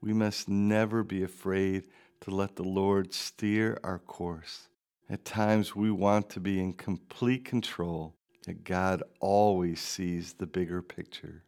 we 0.00 0.12
must 0.12 0.48
never 0.48 1.04
be 1.04 1.22
afraid 1.22 1.84
to 2.22 2.32
let 2.32 2.56
the 2.56 2.64
Lord 2.64 3.14
steer 3.14 3.78
our 3.84 4.00
course. 4.00 4.68
At 5.10 5.24
times, 5.24 5.74
we 5.74 5.90
want 5.90 6.28
to 6.30 6.40
be 6.40 6.60
in 6.60 6.74
complete 6.74 7.44
control, 7.44 8.14
yet 8.46 8.62
God 8.62 9.02
always 9.20 9.80
sees 9.80 10.34
the 10.34 10.46
bigger 10.46 10.82
picture. 10.82 11.44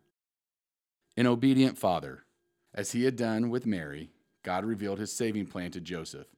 An 1.17 1.27
obedient 1.27 1.77
father. 1.77 2.25
As 2.73 2.93
he 2.93 3.05
had 3.05 3.17
done 3.17 3.51
with 3.51 3.67
Mary, 3.67 4.13
God 4.43 4.65
revealed 4.65 4.99
his 4.99 5.13
saving 5.13 5.47
plan 5.47 5.71
to 5.73 5.81
Joseph. 5.81 6.29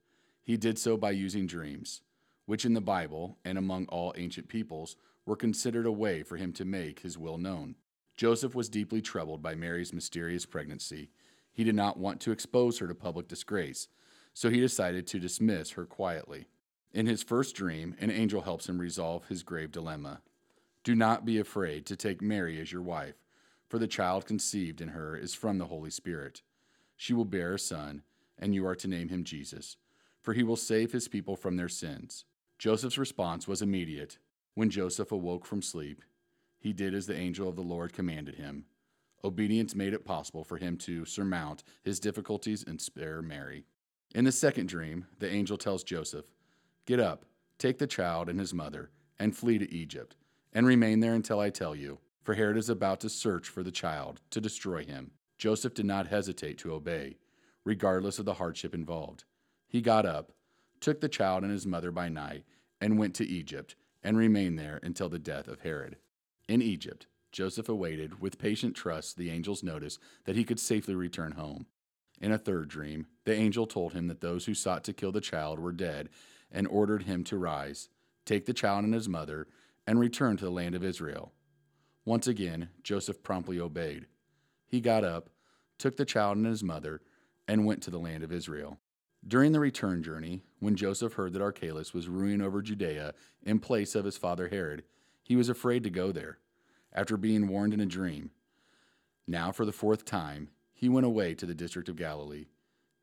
He 0.43 0.57
did 0.57 0.79
so 0.79 0.97
by 0.97 1.13
using 1.13 1.47
dreams, 1.47 2.01
which 2.47 2.65
in 2.65 2.75
the 2.75 2.81
Bible 2.81 3.39
and 3.45 3.57
among 3.57 3.87
all 3.87 4.13
ancient 4.17 4.49
peoples 4.49 4.97
were 5.25 5.37
considered 5.37 5.87
a 5.87 5.93
way 5.93 6.25
for 6.25 6.37
him 6.37 6.53
to 6.55 6.65
make 6.65 7.01
his 7.01 7.17
will 7.17 7.39
known. 7.39 7.77
Joseph 8.17 8.57
was 8.57 8.69
deeply 8.69 9.01
troubled 9.01 9.43
by 9.43 9.55
Mary's 9.55 9.93
mysterious 9.93 10.45
pregnancy. 10.45 11.11
He 11.53 11.63
did 11.63 11.77
not 11.77 11.99
want 11.99 12.21
to 12.23 12.33
expose 12.33 12.79
her 12.79 12.89
to 12.89 12.95
public 12.97 13.29
disgrace, 13.29 13.87
so 14.35 14.51
he 14.51 14.59
decided 14.59 15.07
to 15.07 15.21
dismiss 15.21 15.71
her 15.73 15.85
quietly. 15.85 16.47
In 16.93 17.07
his 17.07 17.23
first 17.23 17.55
dream, 17.55 17.95
an 18.01 18.11
angel 18.11 18.43
helps 18.43 18.69
him 18.69 18.79
resolve 18.79 19.27
his 19.29 19.43
grave 19.43 19.73
dilemma. 19.73 20.21
Do 20.85 20.95
not 20.95 21.25
be 21.25 21.39
afraid 21.39 21.87
to 21.87 21.97
take 21.97 22.21
Mary 22.21 22.61
as 22.61 22.73
your 22.73 22.83
wife, 22.83 23.15
for 23.69 23.79
the 23.79 23.87
child 23.87 24.27
conceived 24.27 24.81
in 24.81 24.89
her 24.89 25.17
is 25.17 25.35
from 25.35 25.59
the 25.59 25.67
Holy 25.67 25.91
Spirit. 25.91 26.43
She 26.97 27.15
will 27.15 27.25
bear 27.25 27.55
a 27.55 27.59
son, 27.59 28.03
and 28.39 28.55
you 28.55 28.67
are 28.67 28.75
to 28.75 28.89
name 28.89 29.09
him 29.09 29.25
Jesus, 29.25 29.77
for 30.21 30.35
he 30.35 30.43
will 30.43 30.57
save 30.57 30.93
his 30.93 31.09
people 31.09 31.37
from 31.37 31.57
their 31.57 31.69
sins. 31.69 32.25
Joseph's 32.59 32.99
response 32.99 33.49
was 33.49 33.63
immediate. 33.63 34.19
When 34.55 34.69
Joseph 34.69 35.13
awoke 35.13 35.47
from 35.47 35.63
sleep, 35.63 36.03
he 36.59 36.73
did 36.73 36.95
as 36.95 37.07
the 37.07 37.17
angel 37.17 37.49
of 37.49 37.57
the 37.57 37.63
Lord 37.63 37.93
commanded 37.93 38.35
him. 38.35 38.67
Obedience 39.25 39.75
made 39.75 39.95
it 39.95 40.05
possible 40.05 40.45
for 40.45 40.59
him 40.59 40.77
to 40.79 41.05
surmount 41.05 41.65
his 41.83 41.99
difficulties 41.99 42.65
and 42.67 42.81
spare 42.81 43.23
Mary. 43.23 43.65
In 44.15 44.25
the 44.25 44.33
second 44.33 44.69
dream, 44.69 45.07
the 45.19 45.31
angel 45.31 45.57
tells 45.57 45.83
Joseph, 45.83 46.27
Get 46.85 46.99
up, 46.99 47.25
take 47.59 47.79
the 47.79 47.87
child 47.87 48.29
and 48.29 48.41
his 48.41 48.53
mother, 48.53 48.91
and 49.19 49.37
flee 49.37 49.59
to 49.59 49.73
Egypt, 49.73 50.17
and 50.53 50.67
remain 50.67 50.99
there 50.99 51.15
until 51.15 51.39
I 51.39 51.51
tell 51.51 51.77
you, 51.77 51.99
for 52.25 52.35
Herod 52.35 52.57
is 52.57 52.69
about 52.69 53.01
to 53.01 53.09
search 53.09 53.49
for 53.49 53.63
the 53.63 53.71
child 53.71 54.21
to 54.31 54.41
destroy 54.41 54.85
him. 54.85 55.13
Joseph 55.39 55.75
did 55.75 55.87
not 55.87 56.09
hesitate 56.09 56.59
to 56.59 56.73
obey, 56.73 57.19
regardless 57.65 58.19
of 58.19 58.25
the 58.25 58.35
hardship 58.35 58.75
involved. 58.75 59.25
He 59.69 59.81
got 59.81 60.05
up, 60.05 60.33
took 60.81 61.01
the 61.01 61.09
child 61.09 61.45
and 61.45 61.53
his 61.53 61.67
mother 61.67 61.93
by 61.93 62.09
night, 62.09 62.45
and 62.81 62.99
went 62.99 63.15
to 63.15 63.27
Egypt, 63.27 63.77
and 64.03 64.17
remained 64.17 64.59
there 64.59 64.81
until 64.83 65.09
the 65.09 65.21
death 65.21 65.47
of 65.47 65.61
Herod. 65.61 65.97
In 66.49 66.61
Egypt, 66.61 67.07
Joseph 67.31 67.69
awaited 67.69 68.21
with 68.21 68.39
patient 68.39 68.75
trust 68.75 69.17
the 69.17 69.31
angel's 69.31 69.63
notice 69.63 70.01
that 70.25 70.37
he 70.37 70.45
could 70.45 70.59
safely 70.59 70.97
return 70.97 71.33
home. 71.33 71.67
In 72.21 72.33
a 72.33 72.39
third 72.39 72.69
dream, 72.69 73.07
the 73.25 73.35
angel 73.35 73.67
told 73.67 73.93
him 73.93 74.09
that 74.09 74.21
those 74.21 74.47
who 74.47 74.55
sought 74.55 74.85
to 74.85 74.93
kill 74.93 75.13
the 75.13 75.21
child 75.21 75.59
were 75.59 75.73
dead 75.73 76.09
and 76.53 76.69
ordered 76.69 77.05
him 77.05 77.25
to 77.25 77.37
rise, 77.37 77.89
take 78.25 78.47
the 78.47 78.53
child 78.53 78.85
and 78.85 78.95
his 78.95 79.09
mother, 79.09 79.49
and 79.87 79.99
return 79.99 80.37
to 80.37 80.45
the 80.45 80.51
land 80.51 80.75
of 80.75 80.85
Israel. 80.85 81.33
Once 82.05 82.27
again, 82.27 82.69
Joseph 82.83 83.23
promptly 83.23 83.59
obeyed. 83.59 84.07
He 84.69 84.81
got 84.81 85.05
up, 85.05 85.31
took 85.79 85.97
the 85.97 86.05
child 86.05 86.37
and 86.37 86.47
his 86.47 86.63
mother, 86.63 87.01
and 87.49 87.67
went 87.67 87.83
to 87.83 87.91
the 87.91 87.99
land 87.99 88.23
of 88.23 88.33
Israel. 88.33 88.79
During 89.27 89.53
the 89.53 89.61
return 89.61 90.03
journey, 90.03 90.43
when 90.59 90.77
Joseph 90.77 91.15
heard 91.15 91.33
that 91.33 91.43
Archelaus 91.43 91.95
was 91.95 92.09
ruling 92.09 92.41
over 92.41 92.61
Judea 92.61 93.15
in 93.43 93.59
place 93.59 93.95
of 93.95 94.05
his 94.05 94.17
father 94.17 94.49
Herod, 94.49 94.85
he 95.23 95.37
was 95.37 95.49
afraid 95.49 95.85
to 95.85 95.91
go 95.91 96.13
there, 96.13 96.39
after 96.93 97.17
being 97.17 97.49
warned 97.49 97.73
in 97.73 97.81
a 97.81 97.87
dream. 97.87 98.31
Now, 99.27 99.53
for 99.53 99.65
the 99.65 99.73
fourth 99.73 100.05
time, 100.05 100.49
he 100.73 100.89
went 100.89 101.07
away 101.07 101.35
to 101.35 101.47
the 101.47 101.55
district 101.55 101.89
of 101.89 101.97
Galilee. 101.97 102.47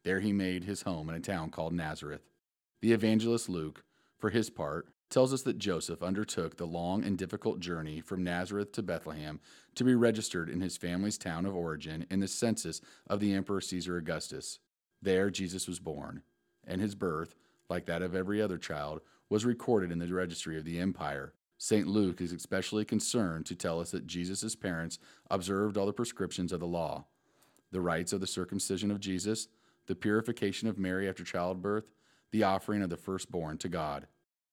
There 0.03 0.19
he 0.19 0.33
made 0.33 0.65
his 0.65 0.81
home 0.81 1.09
in 1.09 1.15
a 1.15 1.19
town 1.21 1.49
called 1.49 1.73
Nazareth. 1.73 2.27
The 2.81 2.93
evangelist 2.93 3.49
Luke, 3.49 3.83
for 4.17 4.29
his 4.29 4.49
part, 4.49 4.87
tells 5.09 5.33
us 5.33 5.41
that 5.41 5.57
Joseph 5.57 6.03
undertook 6.03 6.55
the 6.57 6.67
long 6.67 7.03
and 7.03 7.17
difficult 7.17 7.59
journey 7.59 7.99
from 7.99 8.23
Nazareth 8.23 8.71
to 8.73 8.83
Bethlehem 8.83 9.39
to 9.75 9.83
be 9.83 9.95
registered 9.95 10.49
in 10.49 10.61
his 10.61 10.77
family's 10.77 11.17
town 11.17 11.45
of 11.45 11.55
origin 11.55 12.05
in 12.09 12.19
the 12.19 12.27
census 12.27 12.79
of 13.07 13.19
the 13.19 13.33
Emperor 13.33 13.59
Caesar 13.59 13.97
Augustus. 13.97 14.59
There 15.01 15.29
Jesus 15.29 15.67
was 15.67 15.79
born, 15.79 16.21
and 16.65 16.79
his 16.79 16.95
birth, 16.95 17.35
like 17.69 17.85
that 17.87 18.01
of 18.01 18.15
every 18.15 18.41
other 18.41 18.57
child, 18.57 19.01
was 19.29 19.45
recorded 19.45 19.91
in 19.91 19.99
the 19.99 20.13
registry 20.13 20.57
of 20.57 20.65
the 20.65 20.79
empire. 20.79 21.33
St. 21.57 21.87
Luke 21.87 22.21
is 22.21 22.31
especially 22.31 22.85
concerned 22.85 23.45
to 23.47 23.55
tell 23.55 23.79
us 23.79 23.91
that 23.91 24.07
Jesus' 24.07 24.55
parents 24.55 24.99
observed 25.29 25.75
all 25.75 25.85
the 25.85 25.93
prescriptions 25.93 26.51
of 26.51 26.59
the 26.59 26.67
law 26.67 27.05
the 27.71 27.81
rites 27.81 28.13
of 28.13 28.19
the 28.19 28.25
circumcision 28.25 28.89
of 28.89 28.99
Jesus, 28.99 29.47
the 29.85 29.93
purification 29.93 30.67
of 30.67 30.79
Mary 30.79 31.07
after 31.07 31.23
childbirth, 31.23 31.85
the 32.31 32.43
offering 32.43 32.81
of 32.81 32.89
the 32.89 32.97
firstborn 32.97 33.57
to 33.59 33.69
God. 33.69 34.07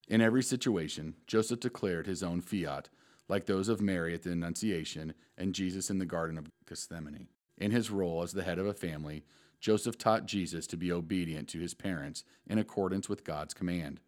In 0.08 0.20
every 0.20 0.42
situation, 0.42 1.16
Joseph 1.26 1.60
declared 1.60 2.06
his 2.06 2.22
own 2.22 2.40
fiat, 2.40 2.88
like 3.28 3.46
those 3.46 3.68
of 3.68 3.80
Mary 3.80 4.14
at 4.14 4.22
the 4.22 4.32
Annunciation 4.32 5.14
and 5.36 5.54
Jesus 5.54 5.90
in 5.90 5.98
the 5.98 6.06
Garden 6.06 6.38
of 6.38 6.48
Gethsemane. 6.68 7.28
In 7.58 7.70
his 7.70 7.90
role 7.90 8.22
as 8.22 8.32
the 8.32 8.44
head 8.44 8.58
of 8.58 8.66
a 8.66 8.74
family, 8.74 9.24
Joseph 9.60 9.98
taught 9.98 10.26
Jesus 10.26 10.66
to 10.68 10.76
be 10.76 10.92
obedient 10.92 11.48
to 11.48 11.58
his 11.58 11.74
parents 11.74 12.22
in 12.46 12.58
accordance 12.58 13.08
with 13.08 13.24
God's 13.24 13.54
command. 13.54 14.00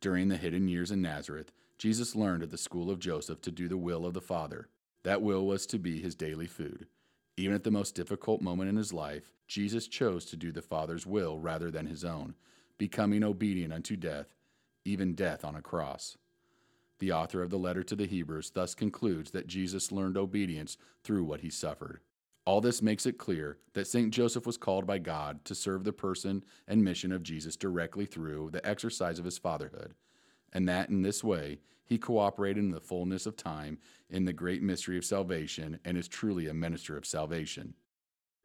During 0.00 0.28
the 0.28 0.36
hidden 0.36 0.68
years 0.68 0.90
in 0.90 1.02
Nazareth, 1.02 1.52
Jesus 1.78 2.14
learned 2.14 2.42
at 2.42 2.50
the 2.50 2.58
school 2.58 2.90
of 2.90 2.98
Joseph 2.98 3.40
to 3.42 3.50
do 3.50 3.66
the 3.66 3.76
will 3.76 4.06
of 4.06 4.14
the 4.14 4.20
Father. 4.20 4.68
That 5.02 5.22
will 5.22 5.46
was 5.46 5.66
to 5.66 5.78
be 5.78 6.00
his 6.00 6.14
daily 6.14 6.46
food. 6.46 6.86
Even 7.36 7.54
at 7.54 7.64
the 7.64 7.70
most 7.70 7.94
difficult 7.94 8.42
moment 8.42 8.68
in 8.68 8.76
his 8.76 8.92
life, 8.92 9.32
Jesus 9.48 9.88
chose 9.88 10.26
to 10.26 10.36
do 10.36 10.52
the 10.52 10.62
Father's 10.62 11.06
will 11.06 11.38
rather 11.38 11.70
than 11.70 11.86
his 11.86 12.04
own, 12.04 12.34
becoming 12.80 13.22
obedient 13.22 13.74
unto 13.74 13.94
death, 13.94 14.32
even 14.86 15.14
death 15.14 15.44
on 15.44 15.54
a 15.54 15.60
cross. 15.60 16.16
The 16.98 17.12
author 17.12 17.42
of 17.42 17.50
the 17.50 17.58
letter 17.58 17.82
to 17.82 17.94
the 17.94 18.06
Hebrews 18.06 18.52
thus 18.54 18.74
concludes 18.74 19.32
that 19.32 19.46
Jesus 19.46 19.92
learned 19.92 20.16
obedience 20.16 20.78
through 21.04 21.24
what 21.24 21.42
he 21.42 21.50
suffered. 21.50 22.00
All 22.46 22.62
this 22.62 22.80
makes 22.80 23.04
it 23.04 23.18
clear 23.18 23.58
that 23.74 23.86
St. 23.86 24.10
Joseph 24.14 24.46
was 24.46 24.56
called 24.56 24.86
by 24.86 24.96
God 24.96 25.44
to 25.44 25.54
serve 25.54 25.84
the 25.84 25.92
person 25.92 26.42
and 26.66 26.82
mission 26.82 27.12
of 27.12 27.22
Jesus 27.22 27.54
directly 27.54 28.06
through 28.06 28.48
the 28.50 28.66
exercise 28.66 29.18
of 29.18 29.26
his 29.26 29.36
fatherhood, 29.36 29.92
and 30.50 30.66
that 30.66 30.88
in 30.88 31.02
this 31.02 31.22
way 31.22 31.58
he 31.84 31.98
cooperated 31.98 32.64
in 32.64 32.70
the 32.70 32.80
fullness 32.80 33.26
of 33.26 33.36
time 33.36 33.76
in 34.08 34.24
the 34.24 34.32
great 34.32 34.62
mystery 34.62 34.96
of 34.96 35.04
salvation 35.04 35.78
and 35.84 35.98
is 35.98 36.08
truly 36.08 36.48
a 36.48 36.54
minister 36.54 36.96
of 36.96 37.04
salvation. 37.04 37.74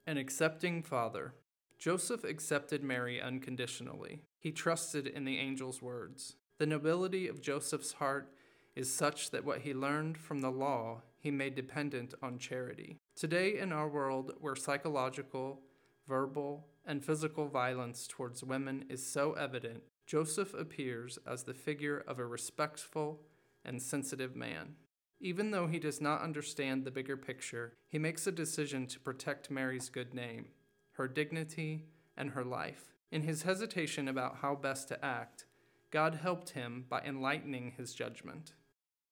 An 0.06 0.18
accepting 0.18 0.84
father. 0.84 1.36
Joseph 1.78 2.24
accepted 2.24 2.84
Mary 2.84 3.22
unconditionally. 3.22 4.22
He 4.40 4.52
trusted 4.52 5.08
in 5.08 5.26
the 5.26 5.38
angel's 5.40 5.82
words. 5.82 6.36
The 6.58 6.66
nobility 6.66 7.28
of 7.28 7.42
Joseph's 7.42 7.94
heart 7.94 8.32
is 8.76 8.94
such 8.94 9.32
that 9.32 9.46
what 9.46 9.62
he 9.62 9.74
learned 9.74 10.18
from 10.18 10.42
the 10.42 10.52
law 10.52 11.02
he 11.18 11.32
made 11.32 11.56
dependent 11.56 12.14
on 12.22 12.38
charity. 12.38 12.98
Today, 13.16 13.58
in 13.58 13.72
our 13.72 13.88
world 13.88 14.34
where 14.40 14.56
psychological, 14.56 15.62
verbal, 16.08 16.68
and 16.86 17.04
physical 17.04 17.48
violence 17.48 18.08
towards 18.08 18.44
women 18.44 18.86
is 18.90 19.06
so 19.06 19.34
evident, 19.34 19.84
Joseph 20.06 20.54
appears 20.54 21.18
as 21.26 21.44
the 21.44 21.54
figure 21.54 22.04
of 22.08 22.20
a 22.20 22.26
respectful 22.26 23.22
and 23.64 23.82
sensitive 23.82 24.36
man. 24.36 24.76
Even 25.20 25.52
though 25.52 25.66
he 25.68 25.80
does 25.80 26.00
not 26.00 26.22
understand 26.22 26.84
the 26.84 26.92
bigger 26.92 27.18
picture, 27.18 27.74
he 27.88 27.98
makes 27.98 28.28
a 28.28 28.32
decision 28.32 28.86
to 28.86 29.00
protect 29.00 29.50
Mary's 29.50 29.90
good 29.90 30.14
name, 30.14 30.50
her 30.98 31.08
dignity, 31.08 31.86
and 32.18 32.32
her 32.32 32.44
life. 32.44 32.94
In 33.12 33.22
his 33.22 33.44
hesitation 33.44 34.08
about 34.08 34.38
how 34.42 34.56
best 34.56 34.88
to 34.90 35.06
act, 35.06 35.46
God 35.92 36.16
helped 36.16 36.52
him 36.52 36.86
by 36.90 37.02
enlightening 37.02 37.74
his 37.78 37.94
judgment. 37.94 38.54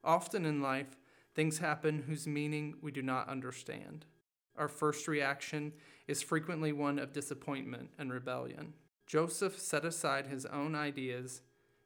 Often 0.04 0.46
in 0.46 0.62
life, 0.62 0.98
things 1.34 1.60
happen 1.60 2.04
whose 2.08 2.28
meaning 2.28 2.76
we 2.82 2.92
do 2.92 3.02
not 3.02 3.30
understand. 3.30 4.06
Our 4.58 4.68
first 4.68 5.08
reaction 5.08 5.74
is 6.08 6.22
frequently 6.22 6.74
one 6.74 7.00
of 7.00 7.14
disappointment 7.14 7.90
and 7.98 8.12
rebellion. 8.12 8.74
Joseph 9.08 9.60
set 9.60 9.86
aside 9.86 10.28
his 10.28 10.46
own 10.46 10.76
ideas 10.76 11.42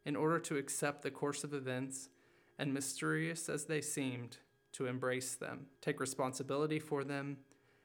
in 0.06 0.16
order 0.16 0.40
to 0.40 0.58
accept 0.58 1.02
the 1.02 1.12
course 1.12 1.44
of 1.44 1.54
events, 1.54 2.10
and 2.58 2.74
mysterious 2.74 3.50
as 3.50 3.66
they 3.66 3.82
seemed, 3.82 4.38
to 4.72 4.86
embrace 4.86 5.36
them, 5.36 5.68
take 5.82 6.00
responsibility 6.00 6.80
for 6.80 7.04
them, 7.04 7.38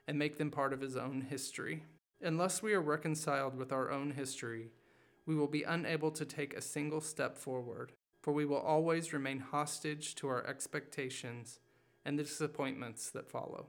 and 0.06 0.18
make 0.18 0.38
them 0.38 0.50
part 0.50 0.72
of 0.72 0.80
his 0.80 0.96
own 0.96 1.20
history. 1.22 1.84
Unless 2.22 2.62
we 2.62 2.72
are 2.72 2.80
reconciled 2.80 3.56
with 3.56 3.72
our 3.72 3.90
own 3.90 4.12
history, 4.12 4.70
we 5.26 5.34
will 5.34 5.48
be 5.48 5.62
unable 5.62 6.10
to 6.12 6.24
take 6.24 6.54
a 6.54 6.62
single 6.62 7.00
step 7.00 7.36
forward 7.36 7.92
for 8.22 8.32
we 8.32 8.44
will 8.44 8.58
always 8.58 9.12
remain 9.12 9.40
hostage 9.40 10.14
to 10.14 10.28
our 10.28 10.46
expectations 10.46 11.58
and 12.04 12.18
the 12.18 12.22
disappointments 12.22 13.10
that 13.10 13.28
follow. 13.28 13.66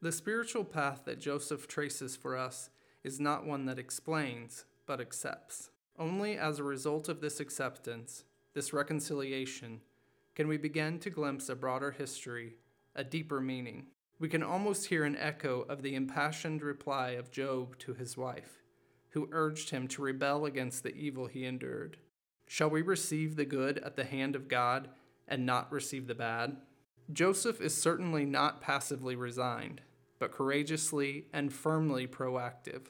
The 0.00 0.12
spiritual 0.12 0.64
path 0.64 1.02
that 1.04 1.18
Joseph 1.18 1.66
traces 1.66 2.16
for 2.16 2.36
us 2.36 2.70
is 3.02 3.18
not 3.18 3.46
one 3.46 3.66
that 3.66 3.78
explains, 3.78 4.64
but 4.86 5.00
accepts. 5.00 5.70
Only 5.98 6.36
as 6.36 6.58
a 6.58 6.64
result 6.64 7.08
of 7.08 7.20
this 7.20 7.40
acceptance, 7.40 8.24
this 8.54 8.72
reconciliation, 8.72 9.80
can 10.34 10.46
we 10.46 10.56
begin 10.56 10.98
to 11.00 11.10
glimpse 11.10 11.48
a 11.48 11.56
broader 11.56 11.90
history, 11.90 12.54
a 12.94 13.02
deeper 13.02 13.40
meaning. 13.40 13.86
We 14.18 14.28
can 14.30 14.42
almost 14.42 14.86
hear 14.86 15.04
an 15.04 15.16
echo 15.16 15.66
of 15.68 15.82
the 15.82 15.94
impassioned 15.94 16.62
reply 16.62 17.10
of 17.10 17.30
Job 17.30 17.76
to 17.80 17.92
his 17.92 18.16
wife, 18.16 18.62
who 19.10 19.28
urged 19.30 19.70
him 19.70 19.86
to 19.88 20.02
rebel 20.02 20.46
against 20.46 20.82
the 20.82 20.94
evil 20.94 21.26
he 21.26 21.44
endured. 21.44 21.98
Shall 22.46 22.70
we 22.70 22.80
receive 22.80 23.36
the 23.36 23.44
good 23.44 23.78
at 23.78 23.96
the 23.96 24.04
hand 24.04 24.34
of 24.34 24.48
God 24.48 24.88
and 25.28 25.44
not 25.44 25.70
receive 25.70 26.06
the 26.06 26.14
bad? 26.14 26.56
Joseph 27.12 27.60
is 27.60 27.80
certainly 27.80 28.24
not 28.24 28.62
passively 28.62 29.16
resigned, 29.16 29.82
but 30.18 30.32
courageously 30.32 31.26
and 31.32 31.52
firmly 31.52 32.06
proactive. 32.06 32.86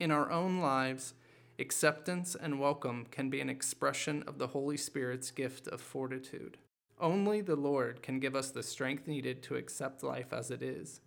In 0.00 0.10
our 0.10 0.30
own 0.32 0.58
lives, 0.58 1.14
acceptance 1.58 2.34
and 2.34 2.58
welcome 2.58 3.06
can 3.12 3.30
be 3.30 3.40
an 3.40 3.48
expression 3.48 4.24
of 4.26 4.38
the 4.38 4.48
Holy 4.48 4.76
Spirit's 4.76 5.30
gift 5.30 5.68
of 5.68 5.80
fortitude. 5.80 6.58
Only 7.02 7.40
the 7.40 7.56
Lord 7.56 8.00
can 8.00 8.20
give 8.20 8.36
us 8.36 8.52
the 8.52 8.62
strength 8.62 9.08
needed 9.08 9.42
to 9.42 9.56
accept 9.56 10.04
life 10.04 10.32
as 10.32 10.52
it 10.52 10.62
is, 10.62 11.00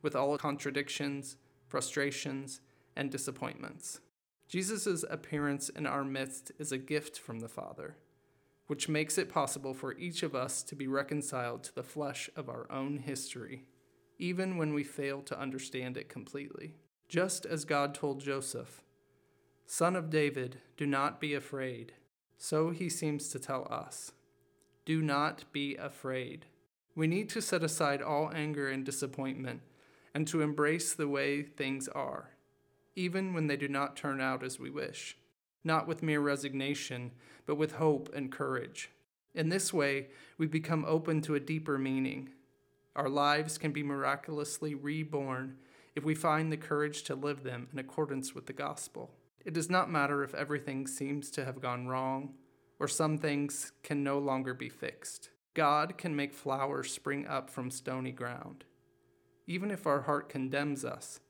with 0.00 0.14
all 0.14 0.38
contradictions, 0.38 1.36
frustrations, 1.66 2.60
and 2.94 3.10
disappointments. 3.10 4.00
Jesus' 4.46 5.04
appearance 5.10 5.68
in 5.68 5.86
our 5.86 6.04
midst 6.04 6.52
is 6.60 6.70
a 6.70 6.78
gift 6.78 7.18
from 7.18 7.40
the 7.40 7.48
Father, 7.48 7.96
which 8.68 8.88
makes 8.88 9.18
it 9.18 9.28
possible 9.28 9.74
for 9.74 9.98
each 9.98 10.22
of 10.22 10.36
us 10.36 10.62
to 10.62 10.76
be 10.76 10.86
reconciled 10.86 11.64
to 11.64 11.74
the 11.74 11.82
flesh 11.82 12.30
of 12.36 12.48
our 12.48 12.70
own 12.70 12.98
history, 12.98 13.64
even 14.20 14.56
when 14.56 14.72
we 14.72 14.84
fail 14.84 15.20
to 15.22 15.38
understand 15.38 15.96
it 15.96 16.08
completely. 16.08 16.76
Just 17.08 17.44
as 17.44 17.64
God 17.64 17.92
told 17.92 18.20
Joseph, 18.20 18.82
Son 19.66 19.96
of 19.96 20.10
David, 20.10 20.58
do 20.76 20.86
not 20.86 21.20
be 21.20 21.34
afraid, 21.34 21.94
so 22.38 22.70
he 22.70 22.88
seems 22.88 23.28
to 23.30 23.40
tell 23.40 23.66
us, 23.68 24.12
Do 24.84 25.02
not 25.02 25.44
be 25.52 25.76
afraid. 25.76 26.46
We 26.94 27.06
need 27.06 27.28
to 27.30 27.42
set 27.42 27.62
aside 27.62 28.02
all 28.02 28.30
anger 28.34 28.68
and 28.68 28.84
disappointment 28.84 29.60
and 30.14 30.26
to 30.28 30.42
embrace 30.42 30.92
the 30.92 31.08
way 31.08 31.42
things 31.42 31.88
are 31.88 32.30
even 32.96 33.32
when 33.32 33.46
they 33.46 33.56
do 33.56 33.68
not 33.68 33.96
turn 33.96 34.20
out 34.20 34.42
as 34.42 34.58
we 34.58 34.70
wish, 34.70 35.16
not 35.64 35.86
with 35.86 36.02
mere 36.02 36.20
resignation, 36.20 37.12
but 37.46 37.56
with 37.56 37.72
hope 37.72 38.10
and 38.14 38.32
courage. 38.32 38.90
In 39.34 39.48
this 39.48 39.72
way, 39.72 40.08
we 40.38 40.46
become 40.46 40.84
open 40.86 41.20
to 41.22 41.34
a 41.34 41.40
deeper 41.40 41.78
meaning. 41.78 42.30
Our 42.96 43.08
lives 43.08 43.58
can 43.58 43.72
be 43.72 43.82
miraculously 43.82 44.74
reborn 44.74 45.56
if 45.94 46.04
we 46.04 46.14
find 46.14 46.50
the 46.50 46.56
courage 46.56 47.02
to 47.04 47.14
live 47.14 47.42
them 47.42 47.68
in 47.72 47.78
accordance 47.78 48.34
with 48.34 48.46
the 48.46 48.52
gospel. 48.52 49.10
It 49.44 49.54
does 49.54 49.70
not 49.70 49.90
matter 49.90 50.22
if 50.22 50.34
everything 50.34 50.86
seems 50.86 51.30
to 51.32 51.44
have 51.44 51.62
gone 51.62 51.86
wrong 51.86 52.34
or 52.80 52.88
some 52.88 53.18
things 53.18 53.72
can 53.82 54.02
no 54.02 54.18
longer 54.18 54.54
be 54.54 54.70
fixed. 54.70 55.28
God 55.54 55.98
can 55.98 56.16
make 56.16 56.32
flowers 56.32 56.92
spring 56.92 57.26
up 57.26 57.50
from 57.50 57.70
stony 57.70 58.10
ground. 58.10 58.64
Even 59.46 59.70
if 59.70 59.86
our 59.86 60.02
heart 60.02 60.28
condemns 60.28 60.84
us, 60.84 61.20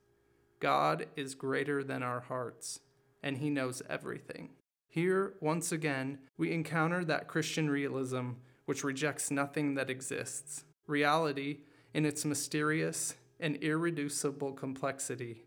God 0.60 1.06
is 1.16 1.34
greater 1.34 1.82
than 1.82 2.02
our 2.02 2.20
hearts, 2.20 2.80
and 3.22 3.38
He 3.38 3.50
knows 3.50 3.82
everything. 3.88 4.50
Here, 4.88 5.34
once 5.40 5.72
again, 5.72 6.18
we 6.36 6.52
encounter 6.52 7.04
that 7.04 7.28
Christian 7.28 7.68
realism 7.68 8.32
which 8.66 8.84
rejects 8.84 9.30
nothing 9.30 9.74
that 9.74 9.90
exists. 9.90 10.64
Reality, 10.86 11.60
in 11.92 12.04
its 12.04 12.24
mysterious 12.24 13.14
and 13.40 13.56
irreducible 13.56 14.52
complexity, 14.52 15.44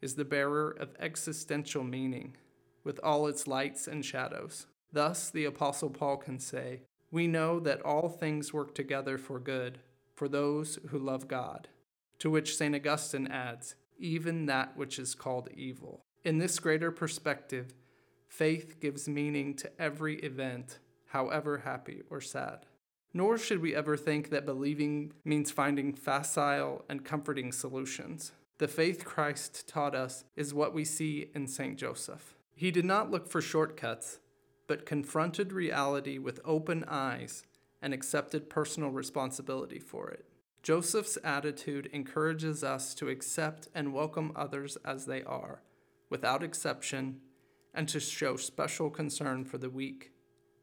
is 0.00 0.14
the 0.14 0.24
bearer 0.24 0.70
of 0.70 0.96
existential 0.98 1.84
meaning, 1.84 2.36
with 2.82 2.98
all 3.04 3.26
its 3.26 3.46
lights 3.46 3.86
and 3.86 4.04
shadows. 4.04 4.66
Thus, 4.94 5.28
the 5.28 5.44
Apostle 5.44 5.90
Paul 5.90 6.18
can 6.18 6.38
say, 6.38 6.82
We 7.10 7.26
know 7.26 7.58
that 7.58 7.82
all 7.82 8.08
things 8.08 8.52
work 8.52 8.76
together 8.76 9.18
for 9.18 9.40
good 9.40 9.80
for 10.14 10.28
those 10.28 10.78
who 10.90 10.98
love 11.00 11.26
God. 11.26 11.66
To 12.20 12.30
which 12.30 12.56
St. 12.56 12.76
Augustine 12.76 13.26
adds, 13.26 13.74
even 13.98 14.46
that 14.46 14.76
which 14.76 15.00
is 15.00 15.16
called 15.16 15.48
evil. 15.56 16.04
In 16.22 16.38
this 16.38 16.60
greater 16.60 16.92
perspective, 16.92 17.74
faith 18.28 18.78
gives 18.78 19.08
meaning 19.08 19.54
to 19.56 19.82
every 19.82 20.20
event, 20.20 20.78
however 21.08 21.58
happy 21.58 22.02
or 22.08 22.20
sad. 22.20 22.64
Nor 23.12 23.36
should 23.36 23.60
we 23.60 23.74
ever 23.74 23.96
think 23.96 24.30
that 24.30 24.46
believing 24.46 25.12
means 25.24 25.50
finding 25.50 25.92
facile 25.92 26.84
and 26.88 27.04
comforting 27.04 27.50
solutions. 27.50 28.30
The 28.58 28.68
faith 28.68 29.04
Christ 29.04 29.66
taught 29.66 29.96
us 29.96 30.24
is 30.36 30.54
what 30.54 30.72
we 30.72 30.84
see 30.84 31.30
in 31.34 31.48
St. 31.48 31.76
Joseph. 31.76 32.36
He 32.54 32.70
did 32.70 32.84
not 32.84 33.10
look 33.10 33.28
for 33.28 33.40
shortcuts, 33.40 34.20
but 34.66 34.86
confronted 34.86 35.52
reality 35.52 36.18
with 36.18 36.40
open 36.44 36.84
eyes 36.88 37.44
and 37.82 37.92
accepted 37.92 38.48
personal 38.48 38.90
responsibility 38.90 39.78
for 39.78 40.10
it. 40.10 40.24
Joseph's 40.62 41.18
attitude 41.22 41.90
encourages 41.92 42.64
us 42.64 42.94
to 42.94 43.10
accept 43.10 43.68
and 43.74 43.92
welcome 43.92 44.32
others 44.34 44.78
as 44.84 45.04
they 45.04 45.22
are, 45.24 45.62
without 46.08 46.42
exception, 46.42 47.20
and 47.74 47.86
to 47.88 48.00
show 48.00 48.36
special 48.36 48.88
concern 48.88 49.44
for 49.44 49.58
the 49.58 49.68
weak. 49.68 50.12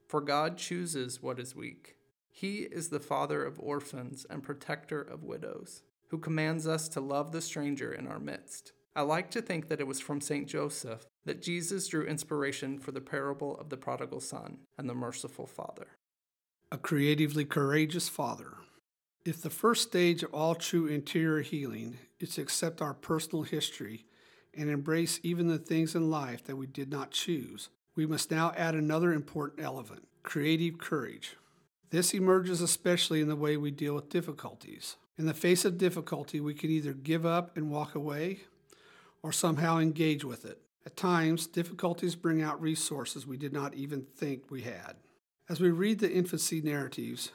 For 0.08 0.20
God 0.20 0.58
chooses 0.58 1.22
what 1.22 1.40
is 1.40 1.56
weak. 1.56 1.96
He 2.32 2.60
is 2.62 2.90
the 2.90 3.00
father 3.00 3.44
of 3.44 3.60
orphans 3.60 4.26
and 4.30 4.42
protector 4.42 5.02
of 5.02 5.24
widows, 5.24 5.84
who 6.08 6.18
commands 6.18 6.66
us 6.66 6.90
to 6.90 7.00
love 7.00 7.32
the 7.32 7.42
stranger 7.42 7.94
in 7.94 8.08
our 8.08 8.20
midst. 8.20 8.74
I 8.96 9.04
like 9.04 9.32
to 9.32 9.42
think 9.42 9.70
that 9.70 9.80
it 9.80 9.88
was 9.88 10.02
from 10.02 10.20
St. 10.20 10.48
Joseph 10.48 11.06
that 11.26 11.42
Jesus 11.42 11.88
drew 11.88 12.04
inspiration 12.06 12.78
for 12.78 12.92
the 12.92 13.00
parable 13.00 13.58
of 13.58 13.70
the 13.70 13.78
prodigal 13.78 14.20
son 14.20 14.58
and 14.78 14.90
the 14.90 14.94
merciful 14.94 15.48
father. 15.48 15.88
A 16.72 16.78
creatively 16.78 17.46
courageous 17.46 18.10
father. 18.10 18.56
If 19.24 19.42
the 19.42 19.50
first 19.50 19.84
stage 19.84 20.24
of 20.24 20.34
all 20.34 20.56
true 20.56 20.88
interior 20.88 21.42
healing 21.42 22.00
is 22.20 22.36
to 22.36 22.42
accept 22.42 22.82
our 22.82 22.94
personal 22.94 23.44
history 23.44 24.06
and 24.54 24.70
embrace 24.70 25.20
even 25.24 25.48
the 25.48 25.58
things 25.58 25.96
in 25.96 26.10
life 26.10 26.44
that 26.46 26.58
we 26.58 26.68
did 26.68 26.92
not 26.92 27.12
choose, 27.12 27.70
we 27.96 28.06
must 28.06 28.32
now 28.32 28.52
add 28.58 28.76
another 28.76 29.14
important 29.14 29.64
element 29.64 30.08
creative 30.24 30.78
courage. 30.78 31.36
This 31.92 32.14
emerges 32.14 32.62
especially 32.62 33.22
in 33.22 33.28
the 33.28 33.36
way 33.36 33.58
we 33.58 33.72
deal 33.72 33.96
with 33.96 34.10
difficulties. 34.10 34.98
In 35.18 35.26
the 35.26 35.34
face 35.34 35.66
of 35.66 35.78
difficulty, 35.78 36.40
we 36.40 36.54
can 36.54 36.70
either 36.70 36.94
give 36.94 37.26
up 37.26 37.56
and 37.58 37.72
walk 37.72 37.96
away 37.96 38.42
or 39.24 39.32
somehow 39.32 39.78
engage 39.78 40.24
with 40.24 40.46
it. 40.46 40.60
At 40.86 40.98
times, 40.98 41.48
difficulties 41.48 42.16
bring 42.16 42.42
out 42.42 42.62
resources 42.62 43.28
we 43.28 43.38
did 43.38 43.54
not 43.54 43.76
even 43.76 44.06
think 44.16 44.50
we 44.50 44.62
had. 44.62 44.96
As 45.48 45.60
we 45.60 45.70
read 45.70 46.00
the 46.00 46.12
infancy 46.12 46.62
narratives, 46.62 47.32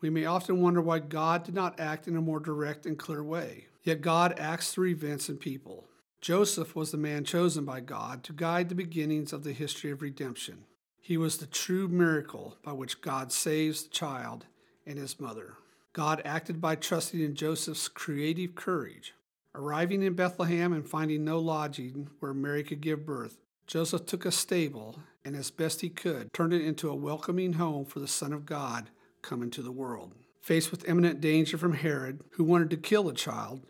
we 0.00 0.10
may 0.10 0.24
often 0.24 0.62
wonder 0.62 0.80
why 0.80 1.00
God 1.00 1.44
did 1.44 1.54
not 1.54 1.78
act 1.80 2.06
in 2.06 2.16
a 2.16 2.20
more 2.20 2.40
direct 2.40 2.86
and 2.86 2.98
clear 2.98 3.22
way. 3.22 3.66
Yet 3.82 4.00
God 4.00 4.38
acts 4.38 4.72
through 4.72 4.88
events 4.88 5.28
and 5.28 5.40
people. 5.40 5.84
Joseph 6.20 6.74
was 6.74 6.90
the 6.90 6.98
man 6.98 7.24
chosen 7.24 7.64
by 7.64 7.80
God 7.80 8.24
to 8.24 8.32
guide 8.32 8.68
the 8.68 8.74
beginnings 8.74 9.32
of 9.32 9.44
the 9.44 9.52
history 9.52 9.90
of 9.90 10.02
redemption. 10.02 10.64
He 11.00 11.16
was 11.16 11.38
the 11.38 11.46
true 11.46 11.88
miracle 11.88 12.56
by 12.62 12.72
which 12.72 13.00
God 13.00 13.32
saves 13.32 13.82
the 13.82 13.90
child 13.90 14.46
and 14.86 14.98
his 14.98 15.20
mother. 15.20 15.54
God 15.92 16.22
acted 16.24 16.60
by 16.60 16.74
trusting 16.74 17.20
in 17.20 17.34
Joseph's 17.34 17.88
creative 17.88 18.54
courage. 18.54 19.14
Arriving 19.54 20.02
in 20.02 20.14
Bethlehem 20.14 20.72
and 20.72 20.88
finding 20.88 21.24
no 21.24 21.38
lodging 21.38 22.08
where 22.20 22.34
Mary 22.34 22.62
could 22.62 22.80
give 22.80 23.06
birth, 23.06 23.38
Joseph 23.66 24.06
took 24.06 24.24
a 24.24 24.30
stable 24.30 25.00
and, 25.24 25.34
as 25.34 25.50
best 25.50 25.80
he 25.80 25.88
could, 25.88 26.32
turned 26.32 26.52
it 26.52 26.64
into 26.64 26.90
a 26.90 26.96
welcoming 26.96 27.54
home 27.54 27.84
for 27.84 27.98
the 28.00 28.08
Son 28.08 28.32
of 28.32 28.46
God 28.46 28.90
come 29.22 29.42
into 29.42 29.62
the 29.62 29.72
world. 29.72 30.14
Faced 30.40 30.70
with 30.70 30.88
imminent 30.88 31.20
danger 31.20 31.58
from 31.58 31.74
Herod, 31.74 32.22
who 32.32 32.44
wanted 32.44 32.70
to 32.70 32.76
kill 32.76 33.04
the 33.04 33.12
child, 33.12 33.66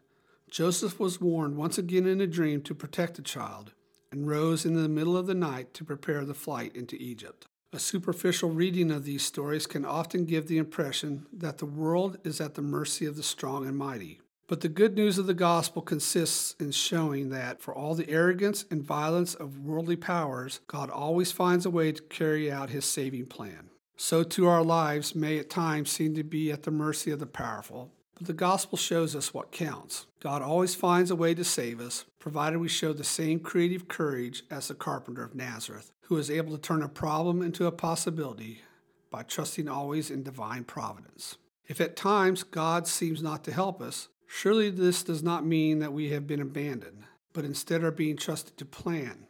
Joseph 0.50 1.00
was 1.00 1.20
warned 1.20 1.56
once 1.56 1.78
again 1.78 2.06
in 2.06 2.20
a 2.20 2.26
dream 2.26 2.62
to 2.62 2.74
protect 2.74 3.16
the 3.16 3.22
child 3.22 3.72
and 4.10 4.28
rose 4.28 4.64
in 4.64 4.74
the 4.74 4.88
middle 4.88 5.16
of 5.16 5.26
the 5.26 5.34
night 5.34 5.74
to 5.74 5.84
prepare 5.84 6.24
the 6.24 6.34
flight 6.34 6.74
into 6.74 6.96
Egypt. 6.96 7.46
A 7.72 7.78
superficial 7.78 8.50
reading 8.50 8.90
of 8.90 9.04
these 9.04 9.22
stories 9.22 9.66
can 9.66 9.84
often 9.84 10.24
give 10.24 10.48
the 10.48 10.56
impression 10.56 11.26
that 11.32 11.58
the 11.58 11.66
world 11.66 12.16
is 12.24 12.40
at 12.40 12.54
the 12.54 12.62
mercy 12.62 13.04
of 13.04 13.16
the 13.16 13.22
strong 13.22 13.66
and 13.66 13.76
mighty. 13.76 14.20
But 14.48 14.62
the 14.62 14.68
good 14.70 14.96
news 14.96 15.18
of 15.18 15.26
the 15.26 15.34
gospel 15.34 15.82
consists 15.82 16.56
in 16.58 16.70
showing 16.70 17.28
that, 17.28 17.60
for 17.60 17.74
all 17.74 17.94
the 17.94 18.08
arrogance 18.08 18.64
and 18.70 18.82
violence 18.82 19.34
of 19.34 19.58
worldly 19.58 19.96
powers, 19.96 20.60
God 20.66 20.88
always 20.88 21.30
finds 21.30 21.66
a 21.66 21.70
way 21.70 21.92
to 21.92 22.02
carry 22.04 22.50
out 22.50 22.70
his 22.70 22.86
saving 22.86 23.26
plan. 23.26 23.68
So 23.94 24.22
too 24.22 24.46
our 24.46 24.64
lives 24.64 25.14
may 25.14 25.38
at 25.38 25.50
times 25.50 25.90
seem 25.90 26.14
to 26.14 26.24
be 26.24 26.50
at 26.50 26.62
the 26.62 26.70
mercy 26.70 27.10
of 27.10 27.18
the 27.18 27.26
powerful, 27.26 27.92
but 28.14 28.26
the 28.26 28.32
gospel 28.32 28.78
shows 28.78 29.14
us 29.14 29.34
what 29.34 29.52
counts. 29.52 30.06
God 30.18 30.40
always 30.40 30.74
finds 30.74 31.10
a 31.10 31.16
way 31.16 31.34
to 31.34 31.44
save 31.44 31.78
us, 31.78 32.06
provided 32.18 32.58
we 32.58 32.68
show 32.68 32.94
the 32.94 33.04
same 33.04 33.40
creative 33.40 33.86
courage 33.86 34.44
as 34.50 34.68
the 34.68 34.74
carpenter 34.74 35.22
of 35.22 35.34
Nazareth, 35.34 35.92
who 36.04 36.16
is 36.16 36.30
able 36.30 36.52
to 36.52 36.62
turn 36.62 36.82
a 36.82 36.88
problem 36.88 37.42
into 37.42 37.66
a 37.66 37.72
possibility 37.72 38.62
by 39.10 39.24
trusting 39.24 39.68
always 39.68 40.10
in 40.10 40.22
divine 40.22 40.64
providence. 40.64 41.36
If 41.66 41.82
at 41.82 41.96
times 41.96 42.44
God 42.44 42.86
seems 42.86 43.22
not 43.22 43.44
to 43.44 43.52
help 43.52 43.82
us, 43.82 44.08
Surely 44.30 44.70
this 44.70 45.02
does 45.02 45.22
not 45.22 45.44
mean 45.44 45.78
that 45.78 45.92
we 45.92 46.10
have 46.10 46.26
been 46.26 46.40
abandoned, 46.40 47.04
but 47.32 47.44
instead 47.44 47.82
are 47.82 47.90
being 47.90 48.16
trusted 48.16 48.56
to 48.58 48.64
plan, 48.64 49.26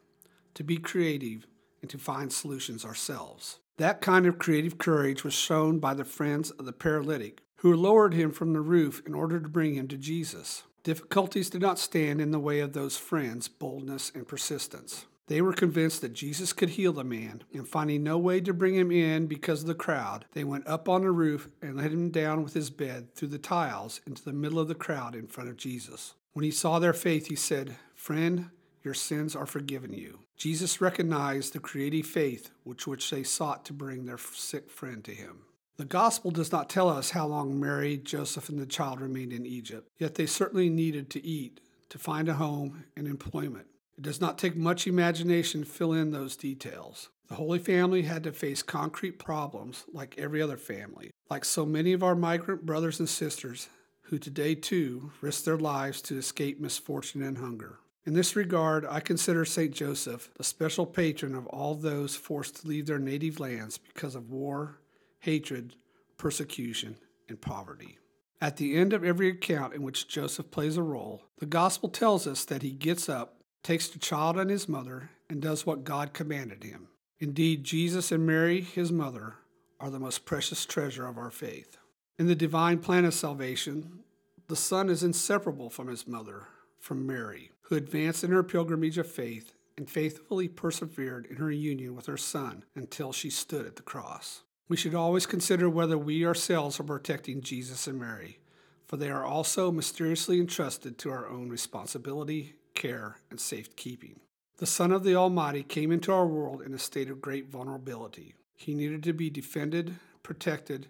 to 0.55 0.65
be 0.65 0.77
creative, 0.77 1.47
and 1.81 1.89
to 1.89 1.97
find 1.97 2.33
solutions 2.33 2.85
ourselves. 2.85 3.61
That 3.77 4.01
kind 4.01 4.27
of 4.27 4.39
creative 4.39 4.77
courage 4.77 5.23
was 5.23 5.35
shown 5.35 5.79
by 5.79 5.95
the 5.95 6.05
friends 6.05 6.51
of 6.51 6.67
the 6.67 6.73
paralytic, 6.73 7.41
who 7.59 7.73
lowered 7.75 8.13
him 8.13 8.33
from 8.33 8.53
the 8.53 8.61
roof 8.61 9.01
in 9.07 9.15
order 9.15 9.39
to 9.39 9.49
bring 9.49 9.75
him 9.75 9.87
to 9.89 9.97
Jesus. 9.97 10.65
Difficulties 10.83 11.49
did 11.49 11.63
not 11.63 11.79
stand 11.79 12.21
in 12.21 12.33
the 12.33 12.41
way 12.41 12.59
of 12.59 12.73
those 12.73 12.97
friends' 12.97 13.47
boldness 13.47 14.11
and 14.15 14.27
persistence. 14.27 15.07
They 15.29 15.43
were 15.43 15.53
convinced 15.53 16.01
that 16.01 16.15
Jesus 16.15 16.55
could 16.55 16.71
heal 16.71 16.95
the 16.95 17.05
man, 17.05 17.45
and 17.53 17.69
finding 17.69 18.03
no 18.03 18.17
way 18.17 18.41
to 18.41 18.55
bring 18.55 18.75
him 18.75 18.91
in 18.91 19.27
because 19.27 19.61
of 19.61 19.69
the 19.69 19.75
crowd, 19.75 20.25
they 20.33 20.43
went 20.43 20.67
up 20.67 20.89
on 20.89 21.03
the 21.03 21.11
roof 21.11 21.49
and 21.61 21.77
let 21.77 21.93
him 21.93 22.11
down 22.11 22.43
with 22.43 22.55
his 22.55 22.71
bed 22.71 23.15
through 23.15 23.29
the 23.29 23.39
tiles 23.39 24.01
into 24.07 24.25
the 24.25 24.33
middle 24.33 24.59
of 24.59 24.69
the 24.69 24.75
crowd 24.75 25.15
in 25.15 25.27
front 25.27 25.51
of 25.51 25.59
Jesus. 25.59 26.15
When 26.33 26.45
he 26.45 26.51
saw 26.51 26.79
their 26.79 26.95
faith, 26.95 27.27
he 27.27 27.37
said, 27.37 27.77
Friend, 27.95 28.51
your 28.83 28.95
sins 28.95 29.37
are 29.37 29.45
forgiven 29.45 29.93
you. 29.93 30.21
Jesus 30.37 30.81
recognized 30.81 31.53
the 31.53 31.59
creative 31.61 32.07
faith 32.07 32.51
which 32.65 32.87
which 32.87 33.11
they 33.11 33.23
sought 33.23 33.67
to 33.67 33.73
bring 33.75 34.07
their 34.07 34.19
sick 34.19 34.71
friend 34.71 35.05
to 35.05 35.13
him. 35.13 35.43
The 35.77 35.85
gospel 35.85 36.31
does 36.31 36.51
not 36.51 36.71
tell 36.71 36.89
us 36.89 37.11
how 37.11 37.27
long 37.27 37.61
Mary, 37.61 37.99
Joseph, 37.99 38.49
and 38.49 38.59
the 38.59 38.67
child 38.67 39.01
remained 39.01 39.33
in 39.33 39.45
Egypt, 39.45 39.89
yet 39.99 40.15
they 40.15 40.27
certainly 40.27 40.71
needed 40.71 41.11
to 41.11 41.25
eat, 41.25 41.61
to 41.91 41.99
find 41.99 42.29
a 42.29 42.35
home 42.35 42.85
and 42.97 43.07
employment. 43.07 43.67
It 43.99 44.03
does 44.03 44.21
not 44.21 44.39
take 44.39 44.55
much 44.55 44.87
imagination 44.87 45.63
to 45.63 45.67
fill 45.67 45.93
in 45.93 46.13
those 46.13 46.37
details. 46.37 47.09
The 47.27 47.35
Holy 47.35 47.59
Family 47.59 48.03
had 48.03 48.23
to 48.23 48.33
face 48.33 48.63
concrete 48.63 49.19
problems 49.19 49.85
like 49.93 50.15
every 50.17 50.41
other 50.41 50.57
family, 50.57 51.11
like 51.29 51.45
so 51.45 51.67
many 51.67 51.93
of 51.93 52.05
our 52.05 52.15
migrant 52.15 52.65
brothers 52.65 53.01
and 53.01 53.09
sisters 53.09 53.69
who 54.03 54.19
today 54.19 54.55
too 54.55 55.11
risk 55.21 55.43
their 55.43 55.59
lives 55.59 56.01
to 56.03 56.17
escape 56.17 56.61
misfortune 56.61 57.25
and 57.25 57.39
hunger. 57.39 57.81
In 58.07 58.15
this 58.15 58.37
regard, 58.37 58.87
I 58.87 59.01
consider 59.01 59.45
St. 59.45 59.75
Joseph 59.75 60.31
the 60.37 60.45
special 60.45 60.87
patron 60.87 61.35
of 61.35 61.49
all 61.49 61.75
those 61.75 62.15
forced 62.15 62.61
to 62.61 62.69
leave 62.69 62.87
their 62.87 63.01
native 63.01 63.41
lands 63.41 63.79
because 63.79 64.15
of 64.15 64.31
war, 64.31 64.79
hatred, 65.19 65.75
persecution, 66.17 66.97
and 67.29 67.41
poverty. 67.41 67.99
At 68.41 68.59
the 68.59 68.77
end 68.77 68.93
of 68.93 69.03
every 69.03 69.29
account 69.29 69.75
in 69.75 69.83
which 69.83 70.07
Joseph 70.07 70.53
plays 70.53 70.77
a 70.77 70.83
role, 70.83 71.25
the 71.39 71.47
Gospel 71.47 71.89
tells 71.89 72.29
us 72.29 72.45
that 72.45 72.63
he 72.63 72.71
gets 72.71 73.09
up 73.09 73.38
takes 73.63 73.89
the 73.89 73.99
child 73.99 74.39
and 74.39 74.51
his 74.51 74.69
mother, 74.69 75.11
and 75.29 75.43
does 75.43 75.67
what 75.67 75.85
God 75.85 76.13
commanded 76.13 76.65
him. 76.65 76.89
Indeed, 77.21 77.65
Jesus 77.65 78.13
and 78.13 78.27
Mary, 78.27 78.61
his 78.61 78.93
mother, 78.93 79.35
are 79.81 79.91
the 79.91 79.99
most 79.99 80.25
precious 80.25 80.65
treasure 80.65 81.07
of 81.07 81.19
our 81.19 81.31
faith. 81.31 81.77
In 82.19 82.27
the 82.27 82.35
divine 82.35 82.79
plan 82.79 83.05
of 83.05 83.15
salvation, 83.15 84.01
the 84.49 84.57
Son 84.57 84.89
is 84.89 85.03
inseparable 85.03 85.71
from 85.71 85.89
his 85.89 86.07
mother, 86.07 86.49
from 86.79 87.07
Mary, 87.07 87.51
who 87.63 87.77
advanced 87.77 88.25
in 88.25 88.31
her 88.31 88.43
pilgrimage 88.43 88.99
of 88.99 89.11
faith 89.11 89.53
and 89.77 89.89
faithfully 89.89 90.49
persevered 90.49 91.27
in 91.27 91.37
her 91.37 91.51
union 91.51 91.95
with 91.95 92.07
her 92.07 92.17
Son 92.17 92.65
until 92.75 93.13
she 93.13 93.31
stood 93.31 93.67
at 93.67 93.77
the 93.77 93.83
cross. 93.83 94.43
We 94.69 94.77
should 94.77 94.95
always 94.95 95.27
consider 95.27 95.71
whether 95.71 95.97
we 95.97 96.27
ourselves 96.27 96.81
are 96.81 96.85
protecting 96.85 97.41
Jesus 97.41 97.87
and 97.87 97.99
Mary, 97.99 98.41
for 98.87 98.97
they 98.97 99.11
are 99.11 99.25
also 99.25 99.71
mysteriously 99.71 100.41
entrusted 100.41 100.99
to 100.99 101.11
our 101.11 101.29
own 101.29 101.49
responsibility 101.49 102.55
care, 102.79 103.17
and 103.31 103.39
safekeeping. 103.39 104.21
The 104.59 104.67
Son 104.67 104.93
of 104.93 105.05
the 105.05 105.15
Almighty 105.15 105.63
came 105.63 105.93
into 105.93 106.13
our 106.13 106.27
world 106.27 106.63
in 106.63 106.73
a 106.73 106.79
state 106.79 107.11
of 107.11 107.21
great 107.21 107.49
vulnerability. 107.49 108.35
He 108.57 108.75
needed 108.75 109.03
to 109.03 109.13
be 109.13 109.29
defended, 109.29 109.97
protected, 110.23 110.87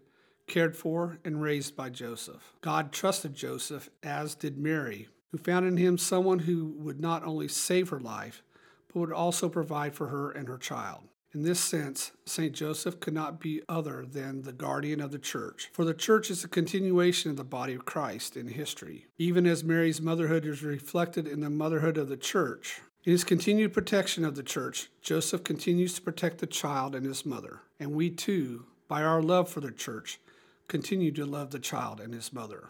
cared 0.46 0.76
for, 0.76 1.18
and 1.24 1.42
raised 1.42 1.76
by 1.76 1.90
Joseph. 1.90 2.52
God 2.60 2.92
trusted 2.92 3.34
Joseph, 3.34 3.90
as 4.02 4.34
did 4.34 4.58
Mary, 4.58 5.08
who 5.32 5.38
found 5.38 5.66
in 5.66 5.76
him 5.76 5.98
someone 5.98 6.40
who 6.40 6.74
would 6.78 7.00
not 7.00 7.24
only 7.24 7.48
save 7.48 7.88
her 7.88 8.00
life, 8.00 8.42
but 8.86 9.00
would 9.00 9.12
also 9.12 9.48
provide 9.48 9.94
for 9.94 10.08
her 10.08 10.30
and 10.30 10.46
her 10.46 10.58
child. 10.58 11.02
In 11.34 11.42
this 11.42 11.60
sense, 11.60 12.12
St. 12.24 12.54
Joseph 12.54 13.00
could 13.00 13.12
not 13.12 13.38
be 13.38 13.60
other 13.68 14.06
than 14.06 14.42
the 14.42 14.52
guardian 14.52 15.00
of 15.00 15.10
the 15.10 15.18
church, 15.18 15.68
for 15.74 15.84
the 15.84 15.92
church 15.92 16.30
is 16.30 16.42
a 16.42 16.48
continuation 16.48 17.30
of 17.30 17.36
the 17.36 17.44
body 17.44 17.74
of 17.74 17.84
Christ 17.84 18.34
in 18.34 18.48
history. 18.48 19.06
Even 19.18 19.46
as 19.46 19.62
Mary's 19.62 20.00
motherhood 20.00 20.46
is 20.46 20.62
reflected 20.62 21.28
in 21.28 21.40
the 21.40 21.50
motherhood 21.50 21.98
of 21.98 22.08
the 22.08 22.16
church, 22.16 22.80
in 23.04 23.12
his 23.12 23.24
continued 23.24 23.74
protection 23.74 24.24
of 24.24 24.36
the 24.36 24.42
church, 24.42 24.88
Joseph 25.02 25.44
continues 25.44 25.94
to 25.94 26.02
protect 26.02 26.38
the 26.38 26.46
child 26.46 26.94
and 26.94 27.04
his 27.04 27.26
mother. 27.26 27.60
And 27.78 27.92
we 27.92 28.10
too, 28.10 28.64
by 28.88 29.02
our 29.02 29.22
love 29.22 29.50
for 29.50 29.60
the 29.60 29.70
church, 29.70 30.18
continue 30.66 31.10
to 31.12 31.26
love 31.26 31.50
the 31.50 31.58
child 31.58 32.00
and 32.00 32.14
his 32.14 32.32
mother. 32.32 32.68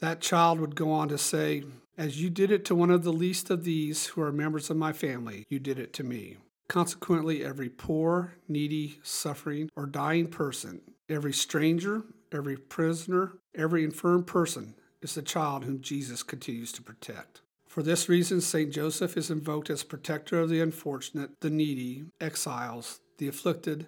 That 0.00 0.20
child 0.20 0.60
would 0.60 0.76
go 0.76 0.92
on 0.92 1.08
to 1.08 1.18
say, 1.18 1.64
As 1.98 2.20
you 2.20 2.30
did 2.30 2.50
it 2.50 2.64
to 2.66 2.74
one 2.74 2.90
of 2.90 3.02
the 3.02 3.12
least 3.12 3.50
of 3.50 3.64
these 3.64 4.06
who 4.06 4.22
are 4.22 4.32
members 4.32 4.70
of 4.70 4.76
my 4.76 4.92
family, 4.92 5.44
you 5.48 5.58
did 5.58 5.78
it 5.78 5.92
to 5.94 6.04
me. 6.04 6.36
Consequently, 6.68 7.44
every 7.44 7.68
poor, 7.68 8.34
needy, 8.48 8.98
suffering, 9.02 9.70
or 9.76 9.86
dying 9.86 10.26
person, 10.26 10.80
every 11.08 11.32
stranger, 11.32 12.02
every 12.32 12.56
prisoner, 12.56 13.32
every 13.54 13.84
infirm 13.84 14.24
person 14.24 14.74
is 15.00 15.14
the 15.14 15.22
child 15.22 15.64
whom 15.64 15.80
Jesus 15.80 16.22
continues 16.22 16.72
to 16.72 16.82
protect. 16.82 17.40
For 17.68 17.82
this 17.82 18.08
reason, 18.08 18.40
St. 18.40 18.72
Joseph 18.72 19.16
is 19.16 19.30
invoked 19.30 19.70
as 19.70 19.84
protector 19.84 20.40
of 20.40 20.48
the 20.48 20.60
unfortunate, 20.60 21.30
the 21.40 21.50
needy, 21.50 22.06
exiles, 22.20 23.00
the 23.18 23.28
afflicted, 23.28 23.86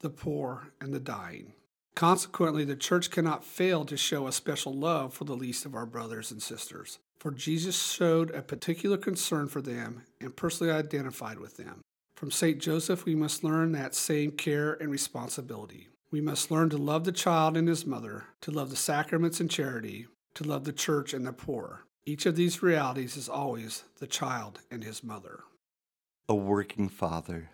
the 0.00 0.10
poor, 0.10 0.72
and 0.80 0.92
the 0.92 1.00
dying. 1.00 1.52
Consequently, 1.94 2.64
the 2.64 2.76
Church 2.76 3.10
cannot 3.10 3.44
fail 3.44 3.84
to 3.84 3.96
show 3.96 4.26
a 4.26 4.32
special 4.32 4.74
love 4.74 5.14
for 5.14 5.24
the 5.24 5.36
least 5.36 5.64
of 5.64 5.74
our 5.74 5.86
brothers 5.86 6.30
and 6.30 6.42
sisters, 6.42 6.98
for 7.18 7.30
Jesus 7.30 7.80
showed 7.80 8.30
a 8.30 8.42
particular 8.42 8.98
concern 8.98 9.48
for 9.48 9.62
them 9.62 10.02
and 10.20 10.36
personally 10.36 10.72
identified 10.72 11.38
with 11.38 11.56
them. 11.56 11.80
From 12.16 12.30
St. 12.30 12.58
Joseph, 12.58 13.04
we 13.04 13.14
must 13.14 13.44
learn 13.44 13.72
that 13.72 13.94
same 13.94 14.30
care 14.30 14.72
and 14.72 14.90
responsibility. 14.90 15.88
We 16.10 16.22
must 16.22 16.50
learn 16.50 16.70
to 16.70 16.78
love 16.78 17.04
the 17.04 17.12
child 17.12 17.58
and 17.58 17.68
his 17.68 17.84
mother, 17.84 18.24
to 18.40 18.50
love 18.50 18.70
the 18.70 18.76
sacraments 18.76 19.38
and 19.38 19.50
charity, 19.50 20.06
to 20.34 20.44
love 20.44 20.64
the 20.64 20.72
church 20.72 21.12
and 21.12 21.26
the 21.26 21.34
poor. 21.34 21.84
Each 22.06 22.24
of 22.24 22.34
these 22.34 22.62
realities 22.62 23.18
is 23.18 23.28
always 23.28 23.84
the 23.98 24.06
child 24.06 24.60
and 24.70 24.82
his 24.82 25.04
mother. 25.04 25.40
A 26.26 26.34
working 26.34 26.88
father. 26.88 27.50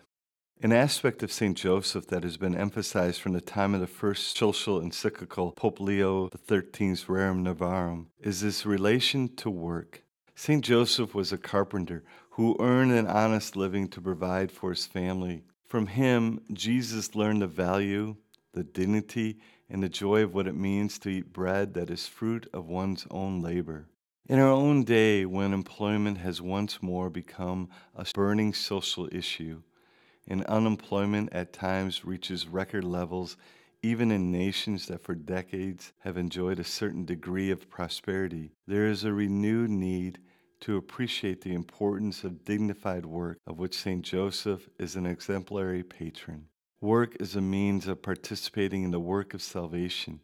An 0.61 0.71
aspect 0.71 1.23
of 1.23 1.33
St. 1.33 1.57
Joseph 1.57 2.07
that 2.07 2.23
has 2.23 2.37
been 2.37 2.55
emphasized 2.55 3.19
from 3.19 3.33
the 3.33 3.41
time 3.41 3.73
of 3.73 3.81
the 3.81 3.87
first 3.87 4.37
social 4.37 4.79
encyclical, 4.79 5.51
Pope 5.51 5.81
Leo 5.81 6.29
XIII's 6.29 7.03
Rerum 7.05 7.43
Novarum, 7.43 8.05
is 8.21 8.39
his 8.39 8.65
relation 8.65 9.35
to 9.35 9.49
work. 9.49 10.03
St. 10.35 10.63
Joseph 10.63 11.13
was 11.13 11.31
a 11.31 11.37
carpenter 11.37 12.03
who 12.35 12.57
earned 12.59 12.91
an 12.91 13.05
honest 13.05 13.55
living 13.55 13.87
to 13.87 14.01
provide 14.01 14.51
for 14.51 14.71
his 14.71 14.87
family. 14.87 15.43
From 15.67 15.85
him, 15.85 16.41
Jesus 16.51 17.13
learned 17.13 17.43
the 17.43 17.47
value, 17.47 18.15
the 18.53 18.63
dignity, 18.63 19.37
and 19.69 19.83
the 19.83 19.89
joy 19.89 20.23
of 20.23 20.33
what 20.33 20.47
it 20.47 20.55
means 20.55 20.97
to 20.99 21.09
eat 21.09 21.31
bread 21.31 21.75
that 21.75 21.91
is 21.91 22.07
fruit 22.07 22.49
of 22.51 22.67
one's 22.67 23.05
own 23.11 23.41
labor. 23.41 23.87
In 24.27 24.39
our 24.39 24.47
own 24.47 24.83
day, 24.83 25.27
when 25.27 25.53
employment 25.53 26.17
has 26.17 26.41
once 26.41 26.81
more 26.81 27.11
become 27.11 27.69
a 27.95 28.05
burning 28.15 28.55
social 28.55 29.07
issue, 29.11 29.61
and 30.27 30.43
unemployment 30.45 31.31
at 31.33 31.53
times 31.53 32.03
reaches 32.03 32.47
record 32.47 32.83
levels, 32.83 33.37
even 33.83 34.09
in 34.09 34.31
nations 34.31 34.87
that 34.87 35.03
for 35.03 35.13
decades 35.13 35.93
have 35.99 36.17
enjoyed 36.17 36.57
a 36.57 36.63
certain 36.63 37.05
degree 37.05 37.51
of 37.51 37.69
prosperity, 37.69 38.53
there 38.65 38.87
is 38.87 39.03
a 39.03 39.13
renewed 39.13 39.69
need 39.69 40.17
to 40.63 40.77
appreciate 40.77 41.41
the 41.41 41.53
importance 41.53 42.23
of 42.23 42.43
dignified 42.43 43.05
work, 43.05 43.37
of 43.47 43.59
which 43.59 43.77
St. 43.77 44.01
Joseph 44.01 44.67
is 44.77 44.95
an 44.95 45.05
exemplary 45.05 45.83
patron. 45.83 46.47
Work 46.81 47.15
is 47.19 47.35
a 47.35 47.41
means 47.41 47.87
of 47.87 48.01
participating 48.01 48.83
in 48.83 48.91
the 48.91 48.99
work 48.99 49.33
of 49.33 49.41
salvation 49.41 50.19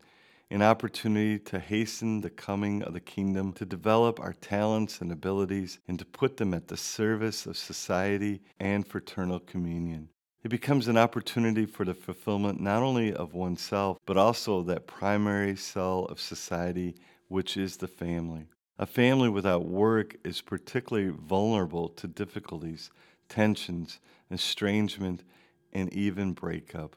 an 0.51 0.61
opportunity 0.63 1.37
to 1.37 1.59
hasten 1.59 2.21
the 2.21 2.29
coming 2.29 2.81
of 2.81 2.93
the 2.93 2.99
kingdom, 2.99 3.53
to 3.53 3.65
develop 3.65 4.19
our 4.19 4.33
talents 4.33 4.99
and 4.99 5.11
abilities, 5.11 5.79
and 5.87 5.99
to 5.99 6.05
put 6.05 6.37
them 6.37 6.53
at 6.53 6.67
the 6.67 6.77
service 6.77 7.45
of 7.45 7.55
society 7.55 8.41
and 8.59 8.87
fraternal 8.87 9.39
communion. 9.39 10.09
It 10.43 10.49
becomes 10.49 10.87
an 10.87 10.97
opportunity 10.97 11.65
for 11.65 11.85
the 11.85 11.93
fulfillment 11.93 12.59
not 12.59 12.81
only 12.81 13.13
of 13.13 13.33
oneself, 13.33 13.97
but 14.05 14.17
also 14.17 14.63
that 14.63 14.87
primary 14.87 15.55
cell 15.55 16.05
of 16.05 16.19
society, 16.19 16.95
which 17.27 17.55
is 17.57 17.77
the 17.77 17.87
family. 17.87 18.47
A 18.81 18.85
family 18.85 19.27
without 19.27 19.65
work 19.65 20.15
is 20.23 20.39
particularly 20.39 21.09
vulnerable 21.09 21.89
to 21.89 22.07
difficulties, 22.07 22.91
tensions, 23.27 23.99
estrangement, 24.31 25.23
and 25.73 25.91
even 25.91 26.31
breakup. 26.31 26.95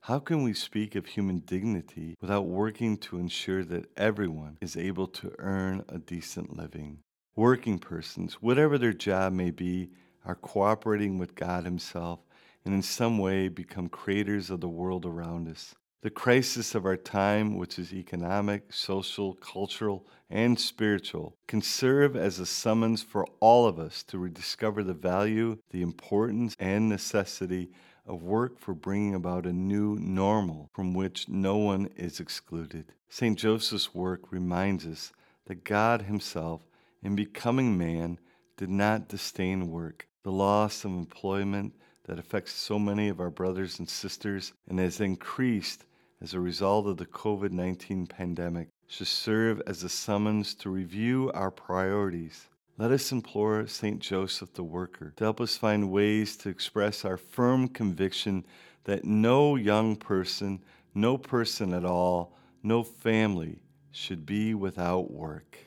How 0.00 0.20
can 0.20 0.42
we 0.42 0.54
speak 0.54 0.94
of 0.94 1.04
human 1.04 1.40
dignity 1.40 2.16
without 2.18 2.46
working 2.46 2.96
to 2.96 3.18
ensure 3.18 3.62
that 3.64 3.90
everyone 3.94 4.56
is 4.62 4.74
able 4.74 5.06
to 5.08 5.34
earn 5.38 5.84
a 5.90 5.98
decent 5.98 6.56
living? 6.56 7.00
Working 7.36 7.78
persons, 7.78 8.40
whatever 8.40 8.78
their 8.78 8.94
job 8.94 9.34
may 9.34 9.50
be, 9.50 9.90
are 10.24 10.34
cooperating 10.34 11.18
with 11.18 11.34
God 11.34 11.64
Himself 11.64 12.20
and 12.64 12.72
in 12.72 12.80
some 12.80 13.18
way 13.18 13.48
become 13.48 13.90
creators 13.90 14.48
of 14.48 14.62
the 14.62 14.68
world 14.68 15.04
around 15.04 15.46
us. 15.46 15.74
The 16.00 16.10
crisis 16.10 16.76
of 16.76 16.86
our 16.86 16.96
time, 16.96 17.56
which 17.56 17.76
is 17.76 17.92
economic, 17.92 18.72
social, 18.72 19.34
cultural, 19.34 20.06
and 20.30 20.56
spiritual, 20.56 21.36
can 21.48 21.60
serve 21.60 22.14
as 22.14 22.38
a 22.38 22.46
summons 22.46 23.02
for 23.02 23.26
all 23.40 23.66
of 23.66 23.80
us 23.80 24.04
to 24.04 24.18
rediscover 24.18 24.84
the 24.84 24.94
value, 24.94 25.58
the 25.70 25.82
importance, 25.82 26.54
and 26.60 26.88
necessity 26.88 27.72
of 28.06 28.22
work 28.22 28.60
for 28.60 28.74
bringing 28.74 29.16
about 29.16 29.44
a 29.44 29.52
new 29.52 29.96
normal 29.96 30.70
from 30.72 30.94
which 30.94 31.28
no 31.28 31.56
one 31.56 31.88
is 31.96 32.20
excluded. 32.20 32.92
St. 33.08 33.36
Joseph's 33.36 33.92
work 33.92 34.30
reminds 34.30 34.86
us 34.86 35.12
that 35.46 35.64
God 35.64 36.02
Himself, 36.02 36.62
in 37.02 37.16
becoming 37.16 37.76
man, 37.76 38.20
did 38.56 38.70
not 38.70 39.08
disdain 39.08 39.68
work. 39.68 40.06
The 40.22 40.30
loss 40.30 40.84
of 40.84 40.92
employment 40.92 41.74
that 42.04 42.20
affects 42.20 42.52
so 42.52 42.78
many 42.78 43.08
of 43.08 43.18
our 43.18 43.30
brothers 43.30 43.80
and 43.80 43.88
sisters 43.88 44.52
and 44.68 44.78
has 44.78 45.00
increased 45.00 45.84
as 46.20 46.34
a 46.34 46.40
result 46.40 46.86
of 46.86 46.96
the 46.96 47.06
COVID 47.06 47.52
19 47.52 48.06
pandemic 48.06 48.68
should 48.86 49.06
serve 49.06 49.62
as 49.66 49.82
a 49.82 49.88
summons 49.88 50.54
to 50.56 50.70
review 50.70 51.30
our 51.34 51.50
priorities 51.50 52.48
let 52.78 52.92
us 52.92 53.10
implore 53.10 53.66
St. 53.66 53.98
Joseph 53.98 54.52
the 54.52 54.62
Worker 54.62 55.12
to 55.16 55.24
help 55.24 55.40
us 55.40 55.56
find 55.56 55.90
ways 55.90 56.36
to 56.36 56.48
express 56.48 57.04
our 57.04 57.16
firm 57.16 57.66
conviction 57.66 58.46
that 58.84 59.04
no 59.04 59.56
young 59.56 59.96
person, 59.96 60.62
no 60.94 61.18
person 61.18 61.74
at 61.74 61.84
all, 61.84 62.36
no 62.62 62.84
family 62.84 63.62
should 63.90 64.24
be 64.24 64.54
without 64.54 65.10
work. 65.10 65.58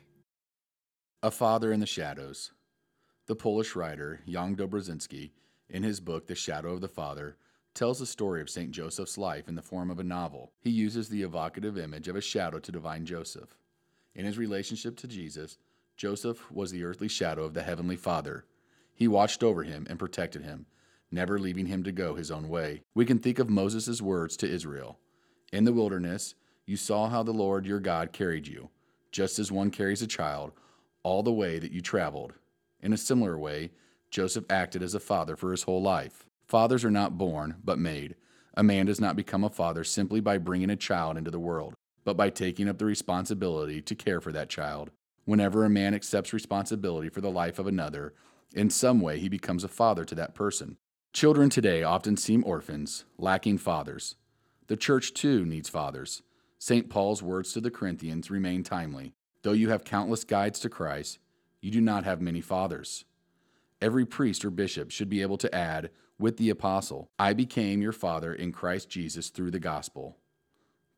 A 1.21 1.31
Father 1.31 1.73
in 1.73 1.81
the 1.81 1.85
Shadows. 1.85 2.51
The 3.27 3.35
Polish 3.35 3.75
writer 3.75 4.21
Jan 4.25 4.55
Dobraczyński, 4.55 5.31
in 5.69 5.83
his 5.83 5.99
book 5.99 6.27
The 6.27 6.35
Shadow 6.35 6.71
of 6.71 6.79
the 6.79 6.87
Father, 6.87 7.35
tells 7.73 7.99
the 7.99 8.05
story 8.05 8.41
of 8.41 8.49
St. 8.49 8.71
Joseph's 8.71 9.17
life 9.17 9.47
in 9.47 9.55
the 9.55 9.61
form 9.61 9.89
of 9.89 9.99
a 9.99 10.03
novel. 10.03 10.51
He 10.59 10.69
uses 10.69 11.09
the 11.09 11.23
evocative 11.23 11.77
image 11.77 12.07
of 12.07 12.15
a 12.15 12.21
shadow 12.21 12.59
to 12.59 12.71
divine 12.71 13.05
Joseph. 13.05 13.57
In 14.13 14.25
his 14.25 14.37
relationship 14.37 14.97
to 14.97 15.07
Jesus, 15.07 15.57
Joseph 15.95 16.51
was 16.51 16.71
the 16.71 16.83
earthly 16.83 17.07
shadow 17.07 17.43
of 17.43 17.53
the 17.53 17.63
heavenly 17.63 17.95
Father. 17.95 18.45
He 18.93 19.07
watched 19.07 19.43
over 19.43 19.63
him 19.63 19.87
and 19.89 19.99
protected 19.99 20.43
him, 20.43 20.65
never 21.11 21.39
leaving 21.39 21.67
him 21.67 21.83
to 21.83 21.91
go 21.91 22.15
his 22.15 22.31
own 22.31 22.49
way. 22.49 22.81
We 22.93 23.05
can 23.05 23.19
think 23.19 23.39
of 23.39 23.49
Moses' 23.49 24.01
words 24.01 24.35
to 24.37 24.49
Israel 24.49 24.99
In 25.53 25.65
the 25.65 25.73
wilderness, 25.73 26.35
you 26.65 26.77
saw 26.77 27.09
how 27.09 27.23
the 27.23 27.33
Lord 27.33 27.65
your 27.65 27.79
God 27.79 28.13
carried 28.13 28.47
you, 28.47 28.69
just 29.11 29.39
as 29.39 29.51
one 29.51 29.71
carries 29.71 30.01
a 30.01 30.07
child, 30.07 30.51
all 31.03 31.23
the 31.23 31.31
way 31.31 31.59
that 31.59 31.71
you 31.71 31.81
traveled. 31.81 32.33
In 32.81 32.93
a 32.93 32.97
similar 32.97 33.37
way, 33.37 33.71
Joseph 34.09 34.45
acted 34.49 34.83
as 34.83 34.93
a 34.93 34.99
father 34.99 35.35
for 35.35 35.51
his 35.51 35.63
whole 35.63 35.81
life. 35.81 36.25
Fathers 36.51 36.83
are 36.83 36.91
not 36.91 37.17
born, 37.17 37.55
but 37.63 37.79
made. 37.79 38.15
A 38.55 38.61
man 38.61 38.85
does 38.85 38.99
not 38.99 39.15
become 39.15 39.45
a 39.45 39.49
father 39.49 39.85
simply 39.85 40.19
by 40.19 40.37
bringing 40.37 40.69
a 40.69 40.75
child 40.75 41.15
into 41.15 41.31
the 41.31 41.39
world, 41.39 41.75
but 42.03 42.17
by 42.17 42.29
taking 42.29 42.67
up 42.67 42.77
the 42.77 42.83
responsibility 42.83 43.81
to 43.81 43.95
care 43.95 44.19
for 44.19 44.33
that 44.33 44.49
child. 44.49 44.91
Whenever 45.23 45.63
a 45.63 45.69
man 45.69 45.93
accepts 45.93 46.33
responsibility 46.33 47.07
for 47.07 47.21
the 47.21 47.31
life 47.31 47.57
of 47.57 47.67
another, 47.67 48.13
in 48.53 48.69
some 48.69 48.99
way 48.99 49.17
he 49.17 49.29
becomes 49.29 49.63
a 49.63 49.69
father 49.69 50.03
to 50.03 50.13
that 50.13 50.35
person. 50.35 50.75
Children 51.13 51.49
today 51.49 51.83
often 51.83 52.17
seem 52.17 52.43
orphans, 52.45 53.05
lacking 53.17 53.57
fathers. 53.57 54.17
The 54.67 54.75
church 54.75 55.13
too 55.13 55.45
needs 55.45 55.69
fathers. 55.69 56.21
St. 56.59 56.89
Paul's 56.89 57.23
words 57.23 57.53
to 57.53 57.61
the 57.61 57.71
Corinthians 57.71 58.29
remain 58.29 58.63
timely. 58.63 59.13
Though 59.43 59.53
you 59.53 59.69
have 59.69 59.85
countless 59.85 60.25
guides 60.25 60.59
to 60.59 60.69
Christ, 60.69 61.17
you 61.61 61.71
do 61.71 61.79
not 61.79 62.03
have 62.03 62.19
many 62.19 62.41
fathers. 62.41 63.05
Every 63.81 64.05
priest 64.05 64.43
or 64.43 64.49
bishop 64.49 64.91
should 64.91 65.09
be 65.09 65.21
able 65.21 65.37
to 65.37 65.55
add, 65.55 65.91
with 66.21 66.37
the 66.37 66.49
apostle, 66.49 67.09
I 67.17 67.33
became 67.33 67.81
your 67.81 67.91
father 67.91 68.33
in 68.33 68.51
Christ 68.51 68.89
Jesus 68.89 69.29
through 69.29 69.51
the 69.51 69.59
gospel. 69.59 70.17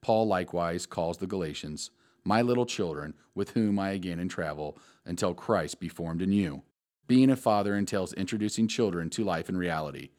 Paul 0.01 0.27
likewise 0.27 0.85
calls 0.85 1.17
the 1.17 1.27
Galatians 1.27 1.91
my 2.25 2.41
little 2.41 2.65
children, 2.65 3.13
with 3.35 3.51
whom 3.51 3.79
I 3.79 3.91
again 3.91 4.27
travel, 4.27 4.77
until 5.05 5.33
Christ 5.33 5.79
be 5.79 5.89
formed 5.89 6.21
in 6.21 6.31
you. 6.31 6.63
Being 7.07 7.29
a 7.29 7.35
father 7.35 7.75
entails 7.75 8.13
introducing 8.13 8.67
children 8.67 9.09
to 9.11 9.23
life 9.23 9.49
and 9.49 9.57
reality, 9.57 10.09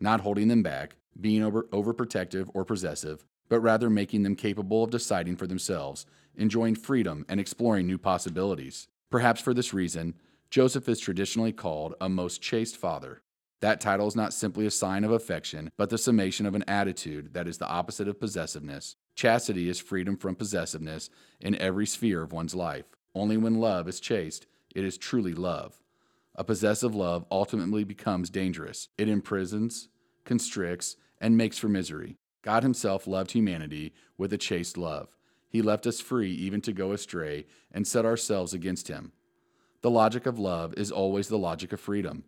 not 0.00 0.20
holding 0.20 0.48
them 0.48 0.62
back, 0.62 0.96
being 1.20 1.42
over, 1.42 1.64
overprotective 1.64 2.48
or 2.54 2.64
possessive, 2.64 3.24
but 3.48 3.60
rather 3.60 3.90
making 3.90 4.22
them 4.22 4.34
capable 4.34 4.82
of 4.82 4.90
deciding 4.90 5.36
for 5.36 5.46
themselves, 5.46 6.06
enjoying 6.36 6.74
freedom, 6.74 7.24
and 7.28 7.38
exploring 7.38 7.86
new 7.86 7.98
possibilities. 7.98 8.88
Perhaps 9.10 9.40
for 9.40 9.54
this 9.54 9.72
reason, 9.74 10.14
Joseph 10.50 10.88
is 10.88 10.98
traditionally 10.98 11.52
called 11.52 11.94
a 12.00 12.08
most 12.08 12.42
chaste 12.42 12.76
father. 12.76 13.22
That 13.62 13.80
title 13.80 14.08
is 14.08 14.16
not 14.16 14.34
simply 14.34 14.66
a 14.66 14.72
sign 14.72 15.04
of 15.04 15.12
affection, 15.12 15.70
but 15.76 15.88
the 15.88 15.96
summation 15.96 16.46
of 16.46 16.56
an 16.56 16.64
attitude 16.66 17.32
that 17.34 17.46
is 17.46 17.58
the 17.58 17.68
opposite 17.68 18.08
of 18.08 18.18
possessiveness. 18.18 18.96
Chastity 19.14 19.68
is 19.68 19.78
freedom 19.78 20.16
from 20.16 20.34
possessiveness 20.34 21.08
in 21.40 21.54
every 21.54 21.86
sphere 21.86 22.22
of 22.22 22.32
one's 22.32 22.56
life. 22.56 22.86
Only 23.14 23.36
when 23.36 23.60
love 23.60 23.86
is 23.86 24.00
chaste, 24.00 24.46
it 24.74 24.82
is 24.84 24.98
truly 24.98 25.32
love. 25.32 25.80
A 26.34 26.42
possessive 26.42 26.92
love 26.92 27.24
ultimately 27.30 27.84
becomes 27.84 28.30
dangerous. 28.30 28.88
It 28.98 29.08
imprisons, 29.08 29.88
constricts, 30.24 30.96
and 31.20 31.36
makes 31.36 31.56
for 31.56 31.68
misery. 31.68 32.16
God 32.42 32.64
Himself 32.64 33.06
loved 33.06 33.30
humanity 33.30 33.94
with 34.18 34.32
a 34.32 34.38
chaste 34.38 34.76
love. 34.76 35.16
He 35.48 35.62
left 35.62 35.86
us 35.86 36.00
free 36.00 36.32
even 36.32 36.62
to 36.62 36.72
go 36.72 36.90
astray 36.90 37.46
and 37.70 37.86
set 37.86 38.06
ourselves 38.06 38.52
against 38.52 38.88
Him. 38.88 39.12
The 39.82 39.90
logic 39.90 40.26
of 40.26 40.40
love 40.40 40.74
is 40.74 40.90
always 40.90 41.28
the 41.28 41.38
logic 41.38 41.72
of 41.72 41.78
freedom 41.78 42.24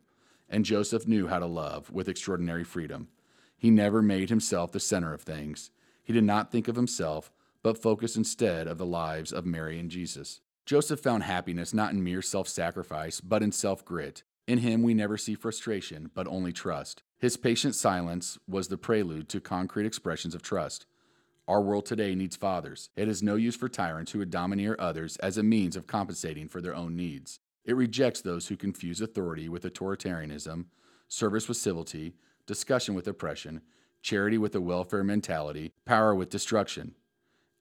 and 0.48 0.64
Joseph 0.64 1.06
knew 1.06 1.28
how 1.28 1.38
to 1.38 1.46
love 1.46 1.90
with 1.90 2.08
extraordinary 2.08 2.64
freedom. 2.64 3.08
He 3.56 3.70
never 3.70 4.02
made 4.02 4.28
himself 4.28 4.72
the 4.72 4.80
center 4.80 5.14
of 5.14 5.22
things. 5.22 5.70
He 6.02 6.12
did 6.12 6.24
not 6.24 6.52
think 6.52 6.68
of 6.68 6.76
himself, 6.76 7.32
but 7.62 7.80
focused 7.80 8.16
instead 8.16 8.66
of 8.66 8.78
the 8.78 8.86
lives 8.86 9.32
of 9.32 9.46
Mary 9.46 9.78
and 9.78 9.90
Jesus. 9.90 10.40
Joseph 10.66 11.00
found 11.00 11.22
happiness 11.22 11.74
not 11.74 11.92
in 11.92 12.04
mere 12.04 12.22
self 12.22 12.48
sacrifice, 12.48 13.20
but 13.20 13.42
in 13.42 13.52
self 13.52 13.84
grit. 13.84 14.22
In 14.46 14.58
him, 14.58 14.82
we 14.82 14.92
never 14.92 15.16
see 15.16 15.34
frustration, 15.34 16.10
but 16.14 16.28
only 16.28 16.52
trust. 16.52 17.02
His 17.18 17.38
patient 17.38 17.74
silence 17.74 18.38
was 18.46 18.68
the 18.68 18.76
prelude 18.76 19.28
to 19.30 19.40
concrete 19.40 19.86
expressions 19.86 20.34
of 20.34 20.42
trust. 20.42 20.84
Our 21.48 21.62
world 21.62 21.86
today 21.86 22.14
needs 22.14 22.36
fathers. 22.36 22.90
It 22.96 23.08
is 23.08 23.22
no 23.22 23.36
use 23.36 23.56
for 23.56 23.68
tyrants 23.68 24.12
who 24.12 24.18
would 24.18 24.30
domineer 24.30 24.76
others 24.78 25.16
as 25.18 25.36
a 25.36 25.42
means 25.42 25.76
of 25.76 25.86
compensating 25.86 26.48
for 26.48 26.60
their 26.60 26.74
own 26.74 26.96
needs. 26.96 27.40
It 27.64 27.76
rejects 27.76 28.20
those 28.20 28.48
who 28.48 28.56
confuse 28.56 29.00
authority 29.00 29.48
with 29.48 29.64
authoritarianism, 29.64 30.66
service 31.08 31.48
with 31.48 31.56
civility, 31.56 32.14
discussion 32.46 32.94
with 32.94 33.08
oppression, 33.08 33.62
charity 34.02 34.36
with 34.36 34.54
a 34.54 34.60
welfare 34.60 35.04
mentality, 35.04 35.72
power 35.86 36.14
with 36.14 36.28
destruction. 36.28 36.94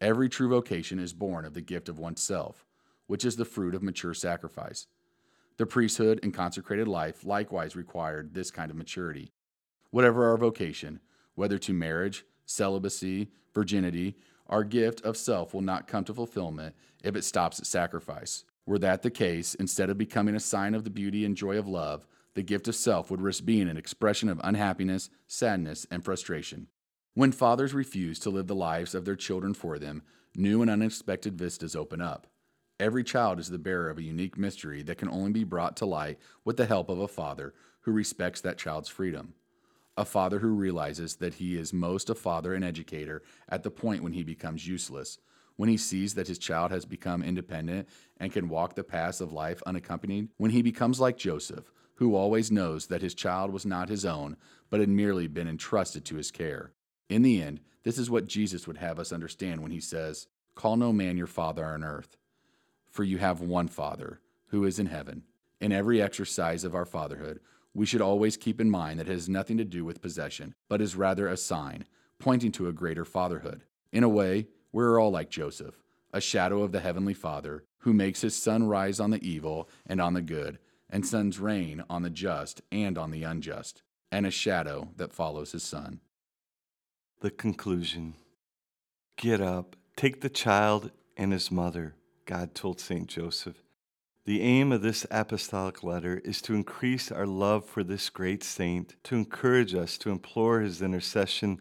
Every 0.02 0.28
true 0.28 0.50
vocation 0.50 1.00
is 1.00 1.14
born 1.14 1.46
of 1.46 1.54
the 1.54 1.62
gift 1.62 1.88
of 1.88 2.00
oneself, 2.00 2.66
which 3.08 3.24
is 3.24 3.38
the 3.38 3.46
fruit 3.46 3.74
of 3.74 3.82
mature 3.82 4.14
sacrifice. 4.14 4.88
The 5.58 5.66
priesthood 5.66 6.20
and 6.24 6.34
consecrated 6.34 6.88
life 6.88 7.24
likewise 7.24 7.76
required 7.76 8.34
this 8.34 8.52
kind 8.52 8.72
of 8.72 8.76
maturity. 8.76 9.32
Whatever 9.92 10.30
our 10.30 10.38
vocation, 10.38 11.00
whether 11.36 11.58
to 11.60 11.74
marriage, 11.74 12.26
celibacy, 12.46 13.30
virginity, 13.54 14.18
our 14.48 14.64
gift 14.64 15.02
of 15.02 15.16
self 15.16 15.54
will 15.54 15.62
not 15.62 15.88
come 15.88 16.04
to 16.06 16.14
fulfillment 16.14 16.76
if 17.04 17.16
it 17.16 17.24
stops 17.24 17.60
at 17.60 17.68
sacrifice. 17.68 18.44
Were 18.66 18.80
that 18.80 19.02
the 19.02 19.12
case, 19.12 19.56
instead 19.56 19.90
of 19.90 19.98
becoming 19.98 20.36
a 20.36 20.40
sign 20.40 20.74
of 20.74 20.84
the 20.84 20.90
beauty 20.90 21.26
and 21.26 21.36
joy 21.36 21.58
of 21.58 21.68
love, 21.68 22.08
the 22.34 22.44
gift 22.44 22.68
of 22.68 22.76
self 22.76 23.12
would 23.12 23.22
risk 23.22 23.46
being 23.46 23.68
an 23.68 23.78
expression 23.78 24.30
of 24.30 24.40
unhappiness, 24.44 25.10
sadness, 25.28 25.86
and 25.92 26.04
frustration. 26.04 26.68
When 27.14 27.32
fathers 27.32 27.74
refuse 27.74 28.18
to 28.20 28.30
live 28.30 28.48
the 28.48 28.56
lives 28.56 28.96
of 28.96 29.06
their 29.06 29.16
children 29.16 29.54
for 29.54 29.78
them, 29.78 30.02
new 30.36 30.62
and 30.62 30.72
unexpected 30.72 31.38
vistas 31.38 31.76
open 31.76 32.02
up. 32.02 32.28
Every 32.80 33.04
child 33.04 33.40
is 33.40 33.50
the 33.50 33.60
bearer 33.60 33.90
of 33.90 34.00
a 34.00 34.04
unique 34.04 34.38
mystery 34.38 34.82
that 34.84 34.98
can 34.98 35.10
only 35.10 35.32
be 35.32 35.44
brought 35.44 35.78
to 35.78 35.86
light 35.86 36.18
with 36.44 36.58
the 36.58 36.66
help 36.66 36.90
of 36.90 37.00
a 37.00 37.08
father 37.08 37.54
who 37.82 37.92
respects 37.92 38.42
that 38.42 38.58
child's 38.58 38.90
freedom. 38.90 39.36
A 39.96 40.06
father 40.06 40.40
who 40.40 40.48
realizes 40.48 41.18
that 41.18 41.36
he 41.36 41.56
is 41.56 41.72
most 41.72 42.10
a 42.10 42.16
father 42.16 42.56
and 42.56 42.66
educator 42.66 43.22
at 43.48 43.62
the 43.62 43.70
point 43.70 44.02
when 44.02 44.14
he 44.14 44.24
becomes 44.24 44.68
useless, 44.68 45.20
when 45.56 45.70
he 45.70 45.78
sees 45.78 46.16
that 46.16 46.28
his 46.28 46.40
child 46.40 46.72
has 46.72 46.86
become 46.86 47.24
independent 47.24 47.88
and 48.18 48.32
can 48.32 48.50
walk 48.50 48.76
the 48.76 48.84
paths 48.84 49.22
of 49.22 49.32
life 49.32 49.62
unaccompanied, 49.66 50.30
when 50.38 50.52
he 50.52 50.62
becomes 50.62 51.00
like 51.00 51.18
Joseph, 51.18 51.72
who 51.96 52.16
always 52.16 52.52
knows 52.52 52.88
that 52.88 53.02
his 53.02 53.14
child 53.14 53.52
was 53.52 53.66
not 53.66 53.90
his 53.90 54.06
own, 54.06 54.36
but 54.70 54.80
had 54.80 54.90
merely 54.90 55.28
been 55.28 55.48
entrusted 55.48 56.04
to 56.06 56.16
his 56.16 56.32
care. 56.32 56.72
In 57.10 57.22
the 57.22 57.42
end, 57.42 57.60
this 57.84 57.98
is 57.98 58.10
what 58.10 58.28
Jesus 58.28 58.66
would 58.66 58.78
have 58.78 59.00
us 59.00 59.12
understand 59.12 59.62
when 59.62 59.72
he 59.72 59.80
says, 59.80 60.28
Call 60.56 60.78
no 60.78 60.94
man 60.94 61.18
your 61.18 61.28
father 61.28 61.66
on 61.66 61.84
earth, 61.84 62.18
for 62.90 63.04
you 63.04 63.18
have 63.18 63.42
one 63.42 63.68
Father, 63.68 64.20
who 64.48 64.66
is 64.66 64.80
in 64.80 64.86
heaven. 64.86 65.24
In 65.60 65.72
every 65.72 66.02
exercise 66.02 66.64
of 66.64 66.76
our 66.76 66.86
fatherhood, 66.86 67.40
we 67.74 67.86
should 67.86 68.02
always 68.02 68.38
keep 68.38 68.62
in 68.62 68.70
mind 68.70 69.00
that 69.00 69.10
it 69.10 69.14
has 69.14 69.28
nothing 69.28 69.58
to 69.58 69.66
do 69.66 69.84
with 69.84 70.02
possession, 70.02 70.54
but 70.70 70.82
is 70.82 70.96
rather 70.96 71.28
a 71.28 71.38
sign, 71.38 71.86
pointing 72.20 72.52
to 72.54 72.68
a 72.68 72.74
greater 72.74 73.04
fatherhood. 73.04 73.64
In 73.92 74.04
a 74.04 74.10
way, 74.10 74.48
we're 74.74 75.00
all 75.00 75.12
like 75.12 75.30
Joseph, 75.30 75.76
a 76.12 76.20
shadow 76.20 76.64
of 76.64 76.74
the 76.74 76.82
Heavenly 76.82 77.14
Father, 77.14 77.64
who 77.80 77.94
makes 77.94 78.22
his 78.22 78.36
sun 78.36 78.68
rise 78.68 79.00
on 79.00 79.12
the 79.12 79.24
evil 79.26 79.70
and 79.86 80.02
on 80.02 80.14
the 80.14 80.22
good, 80.22 80.60
and 80.90 81.06
sends 81.06 81.40
rain 81.40 81.84
on 81.90 82.02
the 82.02 82.10
just 82.10 82.62
and 82.72 82.98
on 82.98 83.12
the 83.12 83.24
unjust, 83.24 83.84
and 84.12 84.26
a 84.26 84.32
shadow 84.32 84.90
that 84.98 85.14
follows 85.14 85.54
his 85.54 85.64
son. 85.64 86.02
The 87.22 87.32
conclusion 87.32 88.16
Get 89.16 89.40
up, 89.40 89.76
take 89.96 90.22
the 90.22 90.30
child 90.30 90.92
and 91.16 91.32
his 91.32 91.52
mother, 91.52 91.96
God 92.26 92.56
told 92.56 92.80
St. 92.80 93.08
Joseph. 93.08 93.64
The 94.26 94.42
aim 94.42 94.72
of 94.72 94.82
this 94.82 95.06
apostolic 95.12 95.84
letter 95.84 96.22
is 96.24 96.42
to 96.44 96.56
increase 96.56 97.12
our 97.12 97.28
love 97.28 97.66
for 97.66 97.84
this 97.84 98.10
great 98.10 98.44
saint, 98.44 98.96
to 99.04 99.16
encourage 99.16 99.76
us 99.76 99.98
to 100.00 100.10
implore 100.10 100.62
his 100.62 100.82
intercession, 100.82 101.60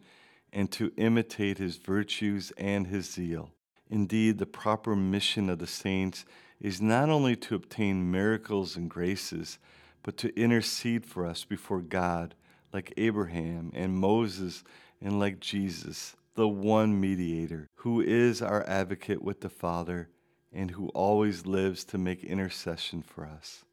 and 0.52 0.70
to 0.72 0.92
imitate 0.96 1.58
his 1.58 1.76
virtues 1.76 2.52
and 2.56 2.86
his 2.86 3.10
zeal. 3.10 3.50
Indeed, 3.88 4.38
the 4.38 4.46
proper 4.46 4.94
mission 4.94 5.48
of 5.48 5.58
the 5.58 5.66
saints 5.66 6.24
is 6.60 6.80
not 6.80 7.08
only 7.08 7.36
to 7.36 7.54
obtain 7.54 8.10
miracles 8.10 8.76
and 8.76 8.88
graces, 8.88 9.58
but 10.02 10.16
to 10.18 10.38
intercede 10.38 11.04
for 11.04 11.26
us 11.26 11.44
before 11.44 11.80
God, 11.80 12.34
like 12.72 12.92
Abraham 12.96 13.70
and 13.74 13.94
Moses, 13.94 14.64
and 15.00 15.18
like 15.18 15.40
Jesus, 15.40 16.16
the 16.34 16.48
one 16.48 17.00
mediator, 17.00 17.68
who 17.76 18.00
is 18.00 18.40
our 18.40 18.66
advocate 18.66 19.22
with 19.22 19.40
the 19.40 19.48
Father 19.48 20.08
and 20.52 20.70
who 20.72 20.88
always 20.88 21.46
lives 21.46 21.84
to 21.84 21.98
make 21.98 22.24
intercession 22.24 23.02
for 23.02 23.26
us. 23.26 23.64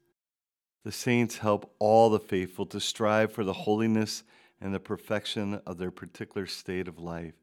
The 0.84 0.92
saints 0.92 1.38
help 1.38 1.74
all 1.78 2.10
the 2.10 2.18
faithful 2.18 2.66
to 2.66 2.80
strive 2.80 3.32
for 3.32 3.44
the 3.44 3.52
holiness 3.52 4.22
and 4.60 4.74
the 4.74 4.80
perfection 4.80 5.60
of 5.66 5.78
their 5.78 5.90
particular 5.90 6.46
state 6.46 6.88
of 6.88 6.98
life. 6.98 7.34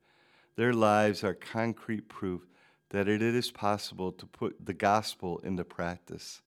Their 0.55 0.73
lives 0.73 1.23
are 1.23 1.33
concrete 1.33 2.09
proof 2.09 2.47
that 2.89 3.07
it 3.07 3.21
is 3.21 3.51
possible 3.51 4.11
to 4.13 4.25
put 4.25 4.65
the 4.65 4.73
gospel 4.73 5.39
into 5.39 5.63
practice. 5.63 6.41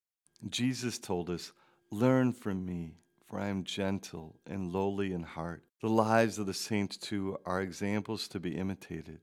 Jesus 0.49 0.99
told 0.99 1.29
us, 1.29 1.53
Learn 1.91 2.33
from 2.33 2.65
me, 2.65 2.95
for 3.27 3.41
I 3.41 3.49
am 3.49 3.65
gentle 3.65 4.37
and 4.47 4.73
lowly 4.73 5.13
in 5.13 5.23
heart. 5.23 5.65
The 5.81 5.89
lives 5.89 6.39
of 6.39 6.47
the 6.47 6.55
saints, 6.55 6.97
too, 6.97 7.39
are 7.45 7.61
examples 7.61 8.29
to 8.29 8.41
be 8.41 8.57
imitated. 8.57 9.21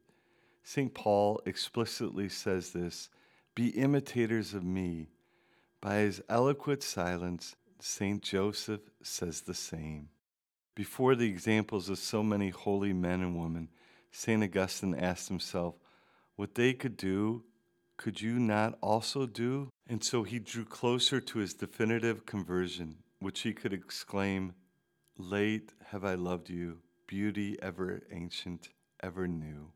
St. 0.64 0.94
Paul 0.94 1.42
explicitly 1.46 2.30
says 2.30 2.72
this 2.72 3.10
Be 3.56 3.70
imitators 3.70 4.54
of 4.54 4.64
me. 4.64 5.10
By 5.80 5.98
his 6.00 6.22
eloquent 6.30 6.84
silence, 6.84 7.56
St. 7.80 8.22
Joseph 8.22 8.82
says 9.02 9.42
the 9.42 9.54
same. 9.54 10.10
Before 10.78 11.16
the 11.16 11.28
examples 11.28 11.90
of 11.90 11.98
so 11.98 12.22
many 12.22 12.50
holy 12.50 12.94
men 12.94 13.22
and 13.22 13.36
women, 13.36 13.70
St. 14.12 14.44
Augustine 14.44 14.94
asked 14.94 15.28
himself, 15.28 15.74
what 16.36 16.54
they 16.54 16.74
could 16.74 16.96
do, 16.96 17.46
could 17.98 18.22
you 18.22 18.38
not 18.38 18.78
also 18.80 19.26
do? 19.26 19.72
And 19.88 20.04
so 20.04 20.22
he 20.22 20.38
drew 20.38 20.66
closer 20.66 21.20
to 21.20 21.40
his 21.40 21.56
definitive 21.56 22.28
conversion, 22.28 22.98
which 23.20 23.40
he 23.40 23.54
could 23.54 23.74
exclaim, 23.74 24.54
Late 25.18 25.74
have 25.88 26.06
I 26.06 26.14
loved 26.14 26.48
you, 26.48 26.78
beauty 27.08 27.58
ever 27.60 28.04
ancient, 28.12 28.70
ever 29.02 29.28
new. 29.28 29.72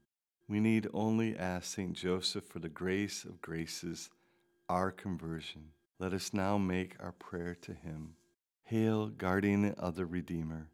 We 0.47 0.59
need 0.59 0.87
only 0.93 1.35
ask 1.35 1.65
St. 1.77 1.93
Joseph 1.93 2.45
for 2.45 2.59
the 2.59 2.69
grace 2.69 3.25
of 3.25 3.41
graces, 3.41 4.11
our 4.69 4.91
conversion. 4.91 5.69
Let 5.97 6.13
us 6.13 6.31
now 6.31 6.59
make 6.59 6.95
our 6.99 7.13
prayer 7.13 7.57
to 7.63 7.73
him. 7.73 8.13
Hail, 8.65 9.07
guardian 9.07 9.71
of 9.79 9.95
the 9.95 10.05
Redeemer, 10.05 10.69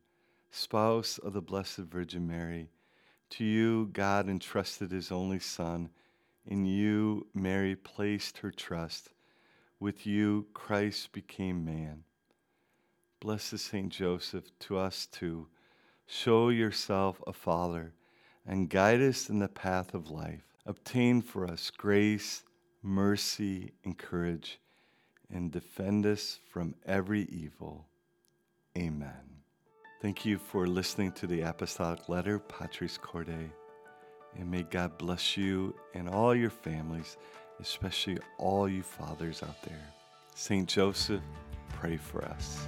spouse 0.51 1.17
of 1.17 1.33
the 1.33 1.41
Blessed 1.41 1.79
Virgin 1.79 2.27
Mary 2.27 2.69
to 3.31 3.43
you, 3.43 3.89
God 3.91 4.29
entrusted 4.29 4.91
his 4.91 5.11
only 5.11 5.39
Son. 5.39 5.89
In 6.45 6.65
you, 6.65 7.27
Mary 7.33 7.75
placed 7.75 8.39
her 8.39 8.51
trust. 8.51 9.09
With 9.79 10.07
you, 10.07 10.47
Christ 10.53 11.11
became 11.11 11.65
man. 11.65 12.03
Blessed 13.19 13.59
Saint 13.59 13.89
Joseph, 13.89 14.45
to 14.59 14.77
us 14.77 15.07
too, 15.07 15.47
show 16.05 16.49
yourself 16.49 17.21
a 17.27 17.33
father 17.33 17.93
and 18.45 18.69
guide 18.69 19.01
us 19.01 19.29
in 19.29 19.39
the 19.39 19.47
path 19.47 19.93
of 19.93 20.09
life. 20.09 20.43
Obtain 20.65 21.21
for 21.21 21.45
us 21.45 21.69
grace, 21.69 22.43
mercy, 22.81 23.73
and 23.83 23.97
courage, 23.97 24.59
and 25.29 25.51
defend 25.51 26.05
us 26.05 26.39
from 26.49 26.75
every 26.85 27.23
evil. 27.23 27.87
Amen. 28.77 29.36
Thank 29.99 30.25
you 30.25 30.37
for 30.37 30.67
listening 30.67 31.11
to 31.13 31.25
the 31.25 31.41
Apostolic 31.41 32.07
Letter, 32.07 32.37
Patris 32.37 32.99
Corde. 32.99 33.49
And 34.37 34.51
may 34.51 34.61
God 34.61 34.95
bless 34.99 35.35
you 35.35 35.73
and 35.95 36.07
all 36.07 36.35
your 36.35 36.51
families, 36.51 37.17
especially 37.59 38.19
all 38.37 38.69
you 38.69 38.83
fathers 38.83 39.41
out 39.41 39.59
there. 39.63 39.81
St. 40.35 40.69
Joseph, 40.69 41.23
pray 41.69 41.97
for 41.97 42.23
us. 42.25 42.67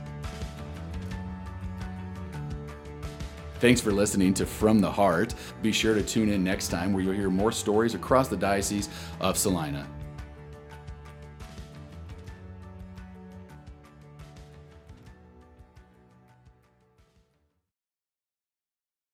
Thanks 3.59 3.79
for 3.79 3.91
listening 3.91 4.34
to 4.34 4.47
From 4.47 4.80
the 4.80 4.89
Heart. 4.89 5.36
Be 5.61 5.71
sure 5.71 5.93
to 5.93 6.01
tune 6.01 6.30
in 6.30 6.43
next 6.43 6.69
time 6.69 6.93
where 6.93 7.03
you'll 7.03 7.13
hear 7.13 7.30
more 7.30 7.51
stories 7.51 7.93
across 7.93 8.27
the 8.27 8.38
Diocese 8.38 8.89
of 9.19 9.38
Salina. 9.38 9.88